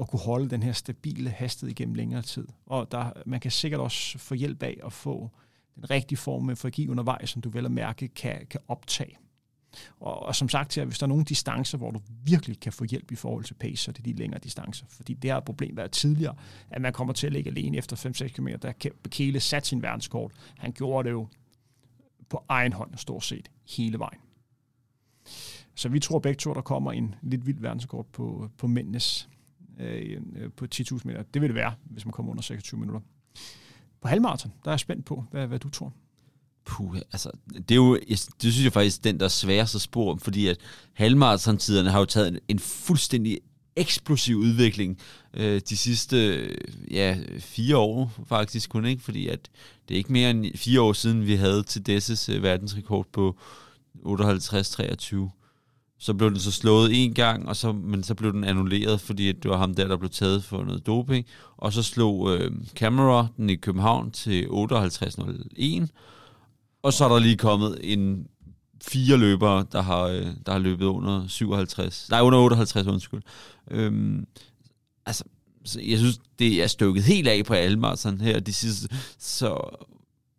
[0.00, 2.46] at kunne holde den her stabile hastighed igennem længere tid.
[2.66, 5.30] Og der, man kan sikkert også få hjælp af at få
[5.76, 9.18] den rigtige form med forgi undervejs, som du vel at mærke kan, kan optage.
[10.00, 12.84] Og, og som sagt her, hvis der er nogle distancer, hvor du virkelig kan få
[12.84, 14.86] hjælp i forhold til pace, så det er de længere distancer.
[14.88, 16.36] Fordi det har et problem været tidligere,
[16.70, 18.72] at man kommer til at ligge alene efter 5-6 km, der
[19.02, 20.32] Bekele sat sin verdenskort.
[20.58, 21.28] Han gjorde det jo
[22.28, 24.20] på egen hånd stort set hele vejen.
[25.74, 29.28] Så vi tror begge to, der kommer en lidt vild verdenskort på, på mændenes
[29.78, 30.20] øh,
[30.56, 31.22] på 10.000 meter.
[31.22, 33.00] Det vil det være, hvis man kommer under 26 minutter.
[34.04, 35.92] På halvmarathon, der er jeg spændt på, hvad, hvad du tror.
[36.64, 37.98] Puh, altså, det er jo,
[38.42, 40.56] det synes jeg faktisk, den der sværeste spor, fordi at
[40.92, 43.40] halvmaratontiderne har jo taget en, en fuldstændig
[43.76, 44.98] eksplosiv udvikling
[45.34, 46.48] øh, de sidste
[46.90, 49.02] ja, fire år faktisk kun, ikke?
[49.02, 49.50] Fordi at
[49.88, 53.36] det er ikke mere end fire år siden, vi havde til Desses øh, verdensrekord på
[54.06, 55.43] 58-23
[55.98, 59.32] så blev den så slået en gang, og så, men så blev den annulleret, fordi
[59.32, 61.26] det var ham der, der blev taget for noget doping.
[61.56, 65.86] Og så slog øh, Camera den i København til 58.01.
[66.82, 68.26] Og så er der lige kommet en
[68.82, 72.06] fire løbere, der har, øh, der har løbet under 57.
[72.10, 73.22] Nej, under 58, undskyld.
[73.70, 74.26] Øhm,
[75.06, 75.24] altså,
[75.64, 78.88] så jeg synes, det er stukket helt af på alle sådan her de sidste.
[79.18, 79.76] Så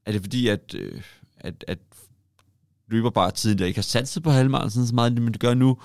[0.06, 1.02] er det fordi, at, øh,
[1.38, 1.80] at, at
[2.88, 5.78] løber bare tiden, der ikke har satset på halvmarathon så meget, men det gør nu.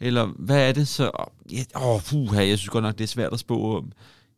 [0.00, 1.10] Eller hvad er det så?
[1.52, 3.84] Ja, åh, puh, jeg synes godt nok, det er svært at spå.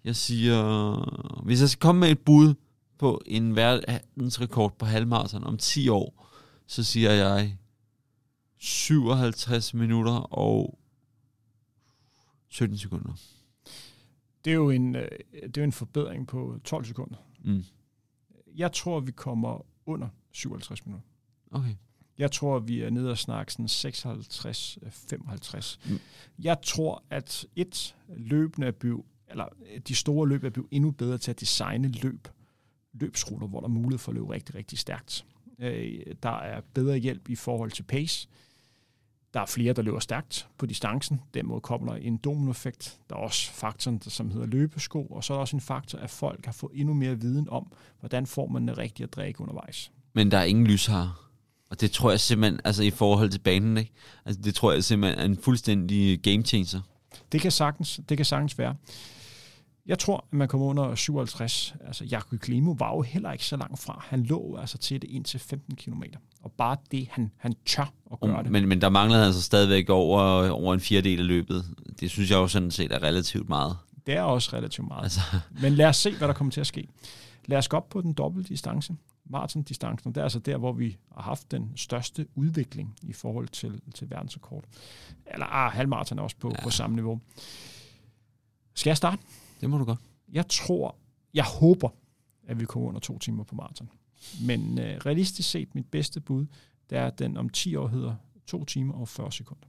[0.04, 2.54] Jeg siger, hvis jeg skal komme med et bud
[2.98, 6.28] på en verdensrekord på halvmarathon om 10 år,
[6.66, 7.56] så siger jeg
[8.58, 10.78] 57 minutter og
[12.48, 13.12] 17 sekunder.
[14.44, 17.16] Det er jo en, øh, det er jo en forbedring på 12 sekunder.
[17.44, 17.64] Mm.
[18.56, 21.08] Jeg tror, vi kommer under 57 minutter.
[21.50, 21.74] Okay.
[22.18, 25.90] Jeg tror, vi er nede og snakke sådan 56-55.
[25.90, 25.98] Mm.
[26.38, 29.44] Jeg tror, at et løbende er blevet, eller
[29.88, 32.28] de store løb er blevet endnu bedre til at designe løb,
[32.92, 35.24] løbsruter, hvor der er mulighed for at løbe rigtig, rigtig stærkt.
[35.58, 38.28] Øh, der er bedre hjælp i forhold til pace.
[39.34, 41.20] Der er flere, der løber stærkt på distancen.
[41.34, 42.98] Dermed kommer der en dominoeffekt.
[43.10, 46.10] Der er også faktoren, som hedder løbesko, og så er der også en faktor, at
[46.10, 49.92] folk har fået endnu mere viden om, hvordan får man det rigtige at drikke undervejs.
[50.12, 51.31] Men der er ingen lys her.
[51.72, 53.92] Og det tror jeg simpelthen, altså i forhold til banen, ikke?
[54.24, 56.80] Altså det tror jeg simpelthen er en fuldstændig game changer.
[57.32, 58.74] Det kan sagtens, det kan sagtens være.
[59.86, 61.74] Jeg tror, at man kommer under 57.
[61.86, 64.04] Altså, Jakob Klimo var jo heller ikke så langt fra.
[64.08, 66.02] Han lå altså til det ind til 15 km.
[66.42, 68.52] Og bare det, han, han tør at gøre um, det.
[68.52, 71.64] Men, men der manglede han så stadigvæk over, over en fjerdedel af løbet.
[72.00, 73.76] Det synes jeg jo sådan set er relativt meget.
[74.06, 75.02] Det er også relativt meget.
[75.02, 75.20] Altså.
[75.62, 76.88] Men lad os se, hvad der kommer til at ske.
[77.46, 78.94] Lad os gå op på den dobbelte distance
[79.24, 83.80] maratondistancen, det er altså der, hvor vi har haft den største udvikling i forhold til,
[83.94, 84.64] til verdensrekord.
[85.26, 86.64] Eller ah, halvmaraton er også på, ja.
[86.64, 87.20] på samme niveau.
[88.74, 89.22] Skal jeg starte?
[89.60, 89.98] Det må du godt.
[90.32, 90.96] Jeg tror,
[91.34, 91.88] jeg håber,
[92.46, 93.90] at vi kommer under to timer på maraton.
[94.46, 96.46] Men øh, realistisk set, mit bedste bud,
[96.90, 98.14] det er, at den om 10 år hedder
[98.46, 99.66] 2 timer og 40 sekunder.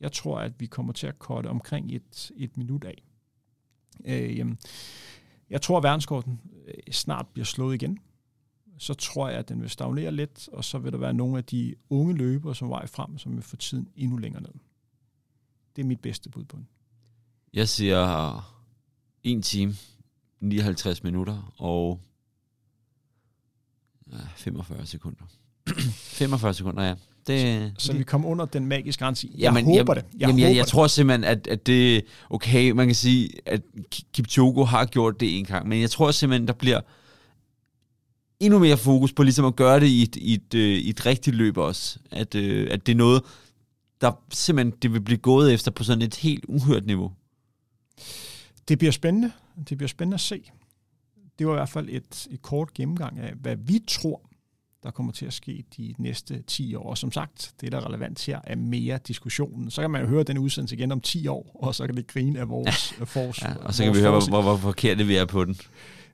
[0.00, 3.02] Jeg tror, at vi kommer til at korte omkring et, et minut af.
[4.04, 4.56] Øh,
[5.50, 7.98] jeg tror, at verdenskorten øh, snart bliver slået igen.
[8.78, 11.44] Så tror jeg, at den vil stagnere lidt, og så vil der være nogle af
[11.44, 14.52] de unge løbere, som vej frem, som vil få tiden endnu længere ned.
[15.76, 16.68] Det er mit bedste bud på den.
[17.52, 18.56] Jeg siger
[19.22, 19.74] 1 time,
[20.40, 22.00] 59 minutter og
[24.36, 25.24] 45 sekunder.
[26.18, 26.94] 45 sekunder, ja.
[27.26, 29.28] Det, så, så vi kommer under den magiske grænse.
[29.32, 30.10] Jeg jamen, håber jeg, det.
[30.12, 30.70] Jeg, jamen, håber jeg, jeg det.
[30.70, 32.70] tror simpelthen, at, at det okay.
[32.70, 33.62] Man kan sige, at
[34.12, 36.80] Kipchoge har gjort det en gang, men jeg tror simpelthen, der bliver
[38.40, 41.06] endnu mere fokus på ligesom at gøre det i et, i et, øh, i et
[41.06, 41.98] rigtigt løb også.
[42.10, 43.22] At, øh, at det er noget,
[44.00, 47.12] der simpelthen det vil blive gået efter på sådan et helt uhørt niveau.
[48.68, 49.32] Det bliver spændende.
[49.68, 50.50] Det bliver spændende at se.
[51.38, 54.20] Det var i hvert fald et, et kort gennemgang af, hvad vi tror,
[54.86, 56.90] der kommer til at ske de næste 10 år.
[56.90, 59.70] Og som sagt, det der er relevant her er mere diskussionen.
[59.70, 62.06] Så kan man jo høre den udsendelse igen om 10 år, og så kan det
[62.06, 63.04] grine af vores ja.
[63.14, 63.42] fors.
[63.42, 65.56] Ja, og så kan vi høre, hvor, hvor, hvor forkert vi er på den.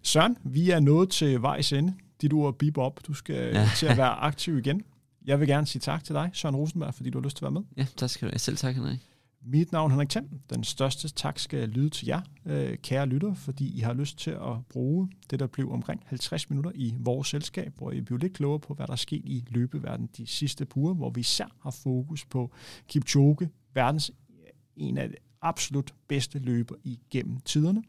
[0.02, 1.94] Søren, vi er nået til vejs ende.
[2.22, 3.00] Dit ord bip op.
[3.06, 3.70] Du skal ja.
[3.78, 4.82] til at være aktiv igen.
[5.24, 7.54] Jeg vil gerne sige tak til dig, Søren Rosenberg, fordi du har lyst til at
[7.54, 7.62] være med.
[7.76, 8.38] Ja, tak skal du have.
[8.38, 9.11] Selv tak, Henrik.
[9.44, 10.28] Mit navn er Henrik Thiem.
[10.50, 14.30] Den største tak skal lyde til jer, øh, kære lytter, fordi I har lyst til
[14.30, 18.32] at bruge det, der blev omkring 50 minutter i vores selskab, hvor I bliver lidt
[18.32, 21.70] klogere på, hvad der er sket i løbeverdenen de sidste uger, hvor vi især har
[21.70, 22.52] fokus på
[22.88, 27.82] Kipchoge, verdens øh, en af de absolut bedste løber igennem tiderne.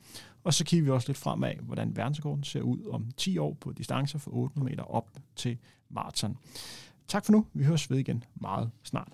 [0.43, 3.71] Og så kigger vi også lidt fremad, hvordan verdensrekorden ser ud om 10 år på
[3.71, 5.57] distancer fra 800 meter op til
[5.89, 6.37] maraton.
[7.07, 7.45] Tak for nu.
[7.53, 9.13] Vi høres ved igen meget snart.